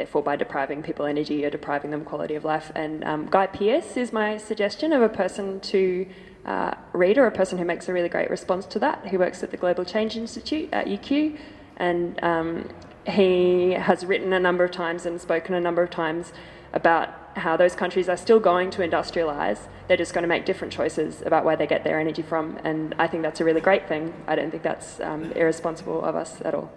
Therefore, 0.00 0.22
by 0.22 0.36
depriving 0.36 0.82
people 0.82 1.04
energy, 1.04 1.34
you're 1.34 1.50
depriving 1.50 1.90
them 1.90 2.06
quality 2.06 2.34
of 2.34 2.42
life. 2.42 2.72
And 2.74 3.04
um, 3.04 3.26
Guy 3.26 3.46
Pearse 3.46 3.98
is 3.98 4.14
my 4.14 4.38
suggestion 4.38 4.94
of 4.94 5.02
a 5.02 5.10
person 5.10 5.60
to 5.60 6.06
uh, 6.46 6.72
read 6.94 7.18
or 7.18 7.26
a 7.26 7.30
person 7.30 7.58
who 7.58 7.66
makes 7.66 7.86
a 7.86 7.92
really 7.92 8.08
great 8.08 8.30
response 8.30 8.64
to 8.64 8.78
that. 8.78 9.06
He 9.08 9.18
works 9.18 9.42
at 9.42 9.50
the 9.50 9.58
Global 9.58 9.84
Change 9.84 10.16
Institute 10.16 10.70
at 10.72 10.86
UQ, 10.86 11.38
and 11.76 12.18
um, 12.24 12.70
he 13.06 13.72
has 13.72 14.06
written 14.06 14.32
a 14.32 14.40
number 14.40 14.64
of 14.64 14.70
times 14.70 15.04
and 15.04 15.20
spoken 15.20 15.54
a 15.54 15.60
number 15.60 15.82
of 15.82 15.90
times 15.90 16.32
about 16.72 17.10
how 17.36 17.58
those 17.58 17.74
countries 17.74 18.08
are 18.08 18.16
still 18.16 18.40
going 18.40 18.70
to 18.70 18.80
industrialise. 18.80 19.68
They're 19.86 19.98
just 19.98 20.14
going 20.14 20.22
to 20.22 20.28
make 20.28 20.46
different 20.46 20.72
choices 20.72 21.20
about 21.26 21.44
where 21.44 21.56
they 21.56 21.66
get 21.66 21.84
their 21.84 22.00
energy 22.00 22.22
from, 22.22 22.58
and 22.64 22.94
I 22.98 23.06
think 23.06 23.22
that's 23.22 23.42
a 23.42 23.44
really 23.44 23.60
great 23.60 23.86
thing. 23.86 24.14
I 24.26 24.34
don't 24.34 24.50
think 24.50 24.62
that's 24.62 24.98
um, 25.00 25.30
irresponsible 25.32 26.02
of 26.02 26.16
us 26.16 26.40
at 26.42 26.54
all. 26.54 26.72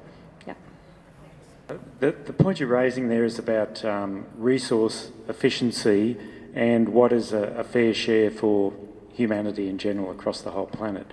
The, 1.68 2.12
the 2.12 2.34
point 2.34 2.60
you're 2.60 2.70
raising 2.70 3.08
there 3.08 3.24
is 3.24 3.40
about 3.40 3.84
um, 3.86 4.26
resource 4.36 5.12
efficiency 5.30 6.18
and 6.54 6.90
what 6.90 7.14
is 7.14 7.32
a, 7.32 7.44
a, 7.58 7.64
fair 7.64 7.94
share 7.94 8.30
for 8.30 8.74
humanity 9.14 9.70
in 9.70 9.78
general 9.78 10.12
across 10.12 10.42
the 10.42 10.52
whole 10.52 10.66
planet. 10.66 11.08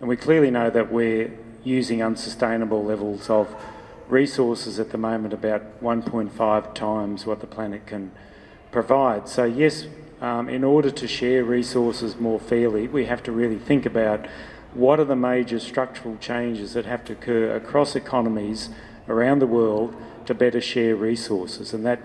And 0.00 0.08
we 0.08 0.16
clearly 0.16 0.50
know 0.50 0.70
that 0.70 0.92
we're 0.92 1.36
using 1.64 2.02
unsustainable 2.02 2.84
levels 2.84 3.28
of 3.28 3.54
resources 4.08 4.78
at 4.78 4.90
the 4.90 4.98
moment, 4.98 5.34
about 5.34 5.82
1.5 5.82 6.74
times 6.74 7.26
what 7.26 7.40
the 7.40 7.46
planet 7.46 7.86
can 7.86 8.12
provide. 8.70 9.28
So, 9.28 9.44
yes, 9.44 9.86
um, 10.20 10.48
in 10.48 10.62
order 10.62 10.90
to 10.90 11.08
share 11.08 11.44
resources 11.44 12.16
more 12.16 12.38
fairly, 12.38 12.86
we 12.86 13.06
have 13.06 13.22
to 13.24 13.32
really 13.32 13.58
think 13.58 13.84
about 13.84 14.26
what 14.72 15.00
are 15.00 15.04
the 15.04 15.16
major 15.16 15.58
structural 15.58 16.16
changes 16.18 16.74
that 16.74 16.84
have 16.84 17.04
to 17.06 17.14
occur 17.14 17.56
across 17.56 17.96
economies 17.96 18.70
around 19.08 19.38
the 19.38 19.46
world 19.46 19.94
to 20.26 20.34
better 20.34 20.60
share 20.60 20.96
resources, 20.96 21.72
and 21.72 21.84
that 21.86 22.04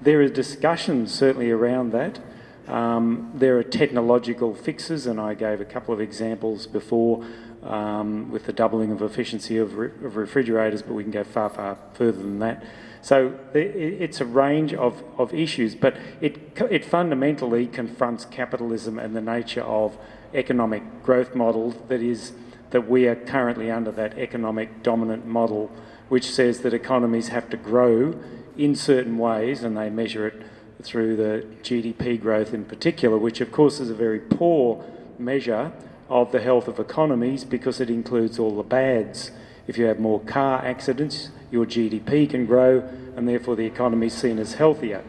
there 0.00 0.20
are 0.20 0.28
discussions 0.28 1.12
certainly 1.12 1.50
around 1.50 1.92
that. 1.92 2.20
Um, 2.66 3.32
there 3.34 3.58
are 3.58 3.62
technological 3.62 4.54
fixes, 4.54 5.06
and 5.06 5.20
I 5.20 5.34
gave 5.34 5.60
a 5.60 5.64
couple 5.64 5.94
of 5.94 6.00
examples 6.00 6.66
before 6.66 7.24
um, 7.62 8.30
with 8.30 8.44
the 8.44 8.52
doubling 8.52 8.92
of 8.92 9.02
efficiency 9.02 9.58
of, 9.58 9.76
re- 9.76 9.90
of, 10.04 10.16
refrigerators, 10.16 10.82
but 10.82 10.94
we 10.94 11.02
can 11.02 11.12
go 11.12 11.24
far, 11.24 11.48
far 11.48 11.78
further 11.94 12.18
than 12.18 12.38
that. 12.40 12.64
So 13.00 13.38
it's 13.54 14.20
a 14.20 14.24
range 14.24 14.74
of, 14.74 15.02
of 15.18 15.32
issues, 15.32 15.74
but 15.74 15.96
it, 16.20 16.36
it 16.70 16.84
fundamentally 16.84 17.66
confronts 17.66 18.24
capitalism 18.24 18.98
and 18.98 19.14
the 19.14 19.20
nature 19.20 19.62
of 19.62 19.96
economic 20.34 21.02
growth 21.02 21.34
model 21.34 21.70
that 21.88 22.02
is 22.02 22.32
that 22.70 22.88
we 22.88 23.06
are 23.06 23.14
currently 23.14 23.70
under 23.70 23.90
that 23.92 24.18
economic 24.18 24.82
dominant 24.82 25.26
model, 25.26 25.70
which 26.08 26.30
says 26.30 26.60
that 26.60 26.74
economies 26.74 27.28
have 27.28 27.48
to 27.50 27.56
grow 27.56 28.18
in 28.56 28.74
certain 28.74 29.18
ways, 29.18 29.62
and 29.62 29.76
they 29.76 29.90
measure 29.90 30.26
it 30.26 30.42
through 30.82 31.16
the 31.16 31.44
GDP 31.62 32.20
growth 32.20 32.54
in 32.54 32.64
particular, 32.64 33.18
which 33.18 33.40
of 33.40 33.52
course 33.52 33.80
is 33.80 33.90
a 33.90 33.94
very 33.94 34.20
poor 34.20 34.84
measure 35.18 35.72
of 36.08 36.32
the 36.32 36.40
health 36.40 36.68
of 36.68 36.78
economies 36.78 37.44
because 37.44 37.80
it 37.80 37.90
includes 37.90 38.38
all 38.38 38.56
the 38.56 38.62
bads. 38.62 39.30
If 39.66 39.76
you 39.76 39.84
have 39.86 39.98
more 39.98 40.20
car 40.20 40.64
accidents, 40.64 41.28
your 41.50 41.66
GDP 41.66 42.30
can 42.30 42.46
grow, 42.46 42.80
and 43.16 43.28
therefore 43.28 43.56
the 43.56 43.66
economy 43.66 44.06
is 44.06 44.14
seen 44.14 44.38
as 44.38 44.54
healthier. 44.54 45.04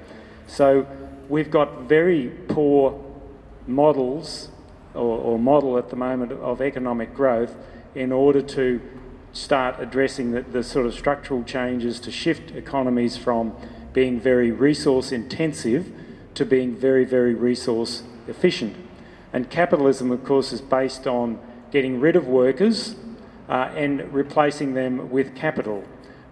So 0.48 0.86
we've 1.30 1.52
got 1.52 1.84
very 1.84 2.30
poor 2.48 3.00
models 3.68 4.50
or, 4.94 5.20
or 5.20 5.40
model 5.40 5.78
at 5.78 5.90
the 5.90 5.96
moment 5.96 6.32
of 6.32 6.62
economic 6.62 7.14
growth 7.14 7.56
in 7.96 8.12
order 8.12 8.42
to 8.42 8.82
start 9.34 9.76
addressing 9.80 10.32
the, 10.32 10.42
the 10.42 10.64
sort 10.64 10.86
of 10.86 10.94
structural 10.94 11.44
changes 11.44 12.00
to 12.02 12.12
shift 12.12 12.52
economies 12.52 13.18
from 13.18 13.56
being 13.94 14.20
very 14.20 14.52
resource 14.52 15.12
intensive 15.12 15.92
to 16.36 16.46
being 16.46 16.76
very, 16.76 17.06
very 17.06 17.34
resource 17.34 18.04
efficient. 18.28 18.76
And 19.34 19.50
capitalism, 19.50 20.12
of 20.12 20.24
course, 20.24 20.52
is 20.54 20.62
based 20.62 21.06
on 21.08 21.40
getting 21.72 22.00
rid 22.00 22.16
of 22.16 22.28
workers 22.28 22.96
uh, 23.48 23.72
and 23.76 24.12
replacing 24.14 24.74
them 24.74 25.10
with 25.10 25.36
capital, 25.36 25.84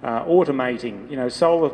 uh, 0.04 0.24
automating. 0.26 1.10
You 1.10 1.18
know, 1.18 1.30
solar 1.30 1.72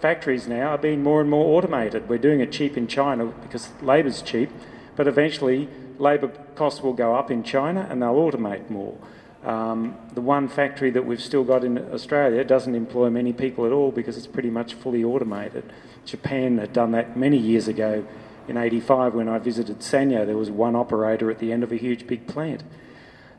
factories 0.00 0.46
now 0.46 0.70
are 0.70 0.78
being 0.78 1.02
more 1.02 1.20
and 1.20 1.30
more 1.30 1.56
automated. 1.56 2.08
We're 2.08 2.18
doing 2.18 2.40
it 2.40 2.52
cheap 2.52 2.76
in 2.76 2.86
China 2.86 3.26
because 3.26 3.70
labour's 3.80 4.22
cheap, 4.22 4.50
but 4.96 5.06
eventually 5.06 5.68
labour 5.98 6.28
costs 6.54 6.82
will 6.82 6.92
go 6.92 7.14
up 7.14 7.30
in 7.30 7.42
China 7.42 7.86
and 7.90 8.02
they'll 8.02 8.14
automate 8.14 8.68
more. 8.68 8.98
Um, 9.46 9.96
the 10.12 10.20
one 10.20 10.48
factory 10.48 10.90
that 10.90 11.06
we've 11.06 11.22
still 11.22 11.44
got 11.44 11.62
in 11.62 11.78
Australia 11.92 12.42
doesn't 12.42 12.74
employ 12.74 13.10
many 13.10 13.32
people 13.32 13.64
at 13.64 13.70
all 13.70 13.92
because 13.92 14.16
it's 14.18 14.26
pretty 14.26 14.50
much 14.50 14.74
fully 14.74 15.04
automated. 15.04 15.72
Japan 16.04 16.58
had 16.58 16.72
done 16.72 16.90
that 16.92 17.16
many 17.16 17.38
years 17.38 17.68
ago. 17.68 18.04
In 18.48 18.56
85, 18.56 19.14
when 19.14 19.28
I 19.28 19.38
visited 19.38 19.78
Sanyo, 19.78 20.26
there 20.26 20.36
was 20.36 20.50
one 20.50 20.74
operator 20.74 21.30
at 21.30 21.38
the 21.38 21.52
end 21.52 21.62
of 21.62 21.70
a 21.70 21.76
huge 21.76 22.08
big 22.08 22.26
plant. 22.26 22.64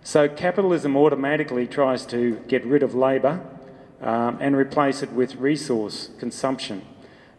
So 0.01 0.29
capitalism 0.29 0.95
automatically 0.95 1.67
tries 1.67 2.05
to 2.07 2.41
get 2.47 2.65
rid 2.65 2.83
of 2.83 2.95
labour 2.95 3.45
um, 4.01 4.37
and 4.39 4.55
replace 4.55 5.03
it 5.03 5.11
with 5.11 5.35
resource 5.35 6.11
consumption. 6.19 6.85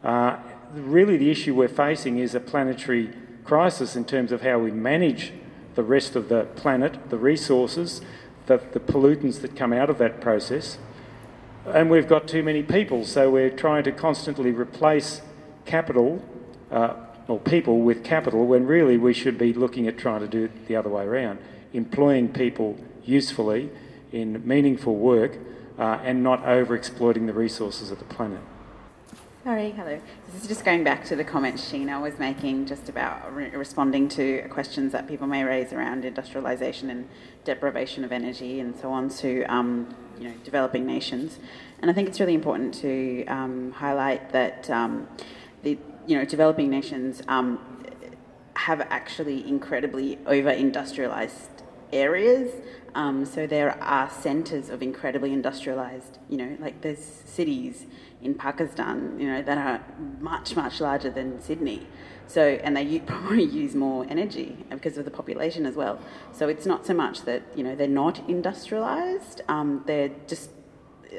Uh, 0.04 0.36
really, 0.74 1.16
the 1.16 1.30
issue 1.30 1.54
we're 1.54 1.68
facing 1.68 2.18
is 2.18 2.34
a 2.34 2.40
planetary 2.40 3.10
crisis 3.44 3.96
in 3.96 4.04
terms 4.04 4.30
of 4.30 4.42
how 4.42 4.58
we 4.58 4.70
manage 4.70 5.32
the 5.74 5.82
rest 5.82 6.16
of 6.16 6.28
the 6.28 6.44
planet, 6.56 7.08
the 7.08 7.16
resources, 7.16 8.02
the, 8.48 8.60
the 8.72 8.80
pollutants 8.80 9.40
that 9.42 9.54
come 9.54 9.72
out 9.72 9.88
of 9.88 9.98
that 9.98 10.20
process. 10.20 10.78
And 11.66 11.90
we've 11.90 12.08
got 12.08 12.26
too 12.26 12.42
many 12.42 12.62
people, 12.62 13.04
so 13.04 13.30
we're 13.30 13.50
trying 13.50 13.84
to 13.84 13.92
constantly 13.92 14.50
replace 14.50 15.20
capital 15.66 16.24
uh, 16.70 16.94
or 17.28 17.38
people 17.38 17.80
with 17.80 18.02
capital 18.02 18.46
when 18.46 18.66
really 18.66 18.96
we 18.96 19.12
should 19.12 19.36
be 19.36 19.52
looking 19.52 19.86
at 19.86 19.98
trying 19.98 20.20
to 20.20 20.28
do 20.28 20.44
it 20.44 20.66
the 20.66 20.76
other 20.76 20.88
way 20.88 21.04
around, 21.04 21.38
employing 21.74 22.28
people 22.28 22.78
usefully 23.04 23.70
in 24.12 24.46
meaningful 24.46 24.96
work 24.96 25.36
uh, 25.78 26.00
and 26.02 26.22
not 26.22 26.44
over 26.46 26.74
exploiting 26.74 27.26
the 27.26 27.32
resources 27.34 27.90
of 27.90 27.98
the 27.98 28.04
planet. 28.06 28.40
Sorry, 29.44 29.70
hello. 29.70 30.00
This 30.26 30.42
is 30.42 30.48
just 30.48 30.64
going 30.64 30.82
back 30.82 31.04
to 31.04 31.16
the 31.16 31.22
comments 31.22 31.70
Sheena 31.70 32.02
was 32.02 32.18
making 32.18 32.66
just 32.66 32.88
about 32.88 33.32
re- 33.32 33.50
responding 33.50 34.08
to 34.10 34.42
questions 34.50 34.90
that 34.90 35.06
people 35.06 35.28
may 35.28 35.44
raise 35.44 35.72
around 35.72 36.02
industrialisation 36.02 36.90
and 36.90 37.08
deprivation 37.44 38.02
of 38.02 38.10
energy 38.10 38.58
and 38.58 38.76
so 38.76 38.90
on 38.90 39.08
to 39.10 39.44
um, 39.44 39.94
you 40.18 40.28
know, 40.28 40.34
developing 40.42 40.84
nations. 40.84 41.38
And 41.80 41.88
I 41.88 41.94
think 41.94 42.08
it's 42.08 42.18
really 42.18 42.34
important 42.34 42.74
to 42.82 43.24
um, 43.26 43.70
highlight 43.70 44.32
that 44.32 44.68
um, 44.70 45.06
the 45.62 45.78
you 46.08 46.18
know, 46.18 46.24
developing 46.24 46.68
nations 46.68 47.22
um, 47.28 47.60
have 48.54 48.80
actually 48.90 49.48
incredibly 49.48 50.18
over-industrialised 50.26 51.62
areas. 51.92 52.52
Um, 52.96 53.24
so 53.24 53.46
there 53.46 53.80
are 53.82 54.10
centres 54.10 54.68
of 54.68 54.82
incredibly 54.82 55.30
industrialised, 55.30 56.18
you 56.28 56.38
know, 56.38 56.56
like 56.58 56.80
there's 56.80 56.98
cities 56.98 57.86
in 58.22 58.34
Pakistan, 58.34 59.18
you 59.18 59.28
know, 59.28 59.42
that 59.42 59.58
are 59.58 59.80
much, 60.20 60.56
much 60.56 60.80
larger 60.80 61.10
than 61.10 61.40
Sydney. 61.40 61.86
So, 62.26 62.42
and 62.42 62.76
they 62.76 62.98
probably 63.06 63.44
use 63.44 63.74
more 63.74 64.06
energy 64.08 64.56
because 64.70 64.98
of 64.98 65.04
the 65.04 65.10
population 65.10 65.66
as 65.66 65.74
well. 65.74 65.98
So 66.32 66.48
it's 66.48 66.66
not 66.66 66.86
so 66.86 66.94
much 66.94 67.22
that, 67.22 67.42
you 67.54 67.62
know, 67.62 67.74
they're 67.74 67.88
not 67.88 68.16
industrialised, 68.28 69.40
um, 69.48 69.82
they're 69.86 70.10
just, 70.26 70.50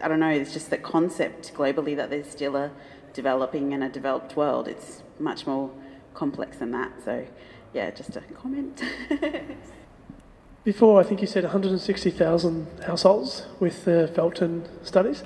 I 0.04 0.08
don't 0.08 0.20
know, 0.20 0.30
it's 0.30 0.54
just 0.54 0.70
the 0.70 0.78
concept 0.78 1.54
globally 1.54 1.96
that 1.96 2.10
there's 2.10 2.30
still 2.30 2.56
a 2.56 2.72
developing 3.14 3.74
and 3.74 3.84
a 3.84 3.90
developed 3.90 4.36
world. 4.36 4.68
It's 4.68 5.02
much 5.20 5.48
more 5.48 5.72
complex 6.14 6.58
than 6.58 6.72
that. 6.72 6.92
So, 7.04 7.26
yeah, 7.74 7.92
just 7.92 8.16
a 8.16 8.22
comment. 8.22 8.82
Before, 10.64 11.00
I 11.00 11.04
think 11.04 11.22
you 11.22 11.28
said 11.28 11.44
160,000 11.44 12.68
households 12.86 13.46
with 13.60 13.86
the 13.86 14.12
Felton 14.14 14.68
studies. 14.84 15.24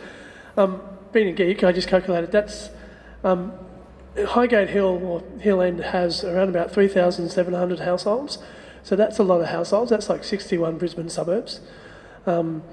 Um, 0.55 0.81
being 1.13 1.27
a 1.27 1.31
geek, 1.31 1.63
I 1.63 1.71
just 1.71 1.87
calculated 1.87 2.31
that's 2.31 2.69
um, 3.23 3.53
Highgate 4.17 4.69
Hill 4.69 5.01
or 5.03 5.23
Hill 5.39 5.61
End 5.61 5.79
has 5.79 6.23
around 6.23 6.49
about 6.49 6.71
3,700 6.71 7.79
households. 7.79 8.37
So 8.83 8.95
that's 8.95 9.17
a 9.17 9.23
lot 9.23 9.41
of 9.41 9.47
households. 9.47 9.89
That's 9.89 10.09
like 10.09 10.23
61 10.23 10.77
Brisbane 10.77 11.09
suburbs. 11.09 11.61
Um, 12.25 12.63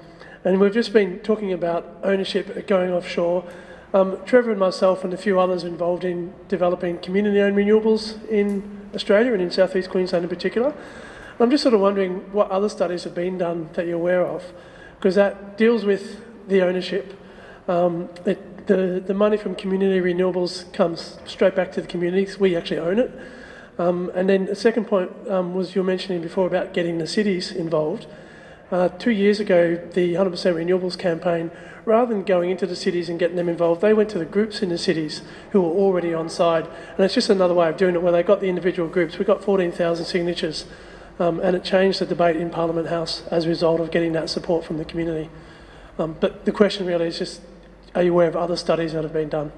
and 0.43 0.59
we've 0.59 0.73
just 0.73 0.91
been 0.91 1.19
talking 1.19 1.53
about 1.53 1.97
ownership 2.03 2.67
going 2.67 2.91
offshore. 2.91 3.45
Um, 3.93 4.17
Trevor 4.25 4.51
and 4.51 4.59
myself 4.59 5.03
and 5.03 5.13
a 5.13 5.17
few 5.17 5.39
others 5.39 5.63
involved 5.63 6.03
in 6.03 6.33
developing 6.47 6.97
community-owned 6.99 7.55
renewables 7.55 8.27
in 8.29 8.89
Australia 8.93 9.33
and 9.33 9.41
in 9.41 9.51
southeast 9.51 9.89
Queensland 9.89 10.23
in 10.23 10.29
particular. 10.29 10.73
I'm 11.39 11.49
just 11.49 11.63
sort 11.63 11.73
of 11.73 11.81
wondering 11.81 12.31
what 12.31 12.51
other 12.51 12.69
studies 12.69 13.03
have 13.03 13.15
been 13.15 13.37
done 13.37 13.69
that 13.73 13.87
you're 13.87 13.95
aware 13.95 14.25
of, 14.25 14.53
because 14.97 15.15
that 15.15 15.57
deals 15.57 15.85
with 15.85 16.21
the 16.47 16.61
ownership 16.61 17.17
um, 17.67 18.09
it, 18.25 18.67
the, 18.67 19.03
the 19.05 19.13
money 19.13 19.37
from 19.37 19.55
community 19.55 19.99
renewables 19.99 20.71
comes 20.73 21.19
straight 21.25 21.55
back 21.55 21.71
to 21.73 21.81
the 21.81 21.87
communities. 21.87 22.39
We 22.39 22.55
actually 22.55 22.79
own 22.79 22.99
it. 22.99 23.11
Um, 23.77 24.11
and 24.13 24.29
then 24.29 24.45
the 24.45 24.55
second 24.55 24.85
point 24.85 25.11
um, 25.29 25.53
was 25.53 25.75
you 25.75 25.81
were 25.81 25.87
mentioning 25.87 26.21
before 26.21 26.47
about 26.47 26.73
getting 26.73 26.97
the 26.97 27.07
cities 27.07 27.51
involved. 27.51 28.05
Uh, 28.71 28.87
two 28.89 29.11
years 29.11 29.39
ago, 29.39 29.75
the 29.75 30.13
100% 30.13 30.31
Renewables 30.31 30.97
campaign, 30.97 31.51
rather 31.83 32.13
than 32.13 32.23
going 32.23 32.49
into 32.49 32.65
the 32.65 32.75
cities 32.75 33.09
and 33.09 33.19
getting 33.19 33.35
them 33.35 33.49
involved, 33.49 33.81
they 33.81 33.93
went 33.93 34.09
to 34.09 34.17
the 34.17 34.25
groups 34.25 34.61
in 34.61 34.69
the 34.69 34.77
cities 34.77 35.21
who 35.51 35.61
were 35.61 35.71
already 35.71 36.13
on 36.13 36.29
side. 36.29 36.67
And 36.95 36.99
it's 36.99 37.13
just 37.13 37.29
another 37.29 37.53
way 37.53 37.67
of 37.67 37.75
doing 37.75 37.95
it 37.95 38.01
where 38.01 38.13
they 38.13 38.23
got 38.23 38.39
the 38.39 38.47
individual 38.47 38.87
groups. 38.87 39.17
We 39.17 39.25
got 39.25 39.43
14,000 39.43 40.05
signatures, 40.05 40.65
um, 41.19 41.39
and 41.41 41.55
it 41.55 41.63
changed 41.63 41.99
the 41.99 42.05
debate 42.05 42.37
in 42.37 42.49
Parliament 42.49 42.87
House 42.87 43.23
as 43.29 43.45
a 43.45 43.49
result 43.49 43.81
of 43.81 43.91
getting 43.91 44.13
that 44.13 44.29
support 44.29 44.63
from 44.63 44.77
the 44.77 44.85
community. 44.85 45.29
Um, 45.99 46.15
but 46.19 46.45
the 46.45 46.51
question 46.51 46.85
really 46.85 47.07
is 47.07 47.19
just 47.19 47.41
are 47.95 48.03
you 48.03 48.11
aware 48.11 48.27
of 48.27 48.35
other 48.35 48.55
studies 48.55 48.93
that 48.93 49.03
have 49.03 49.13
been 49.13 49.29
done? 49.29 49.51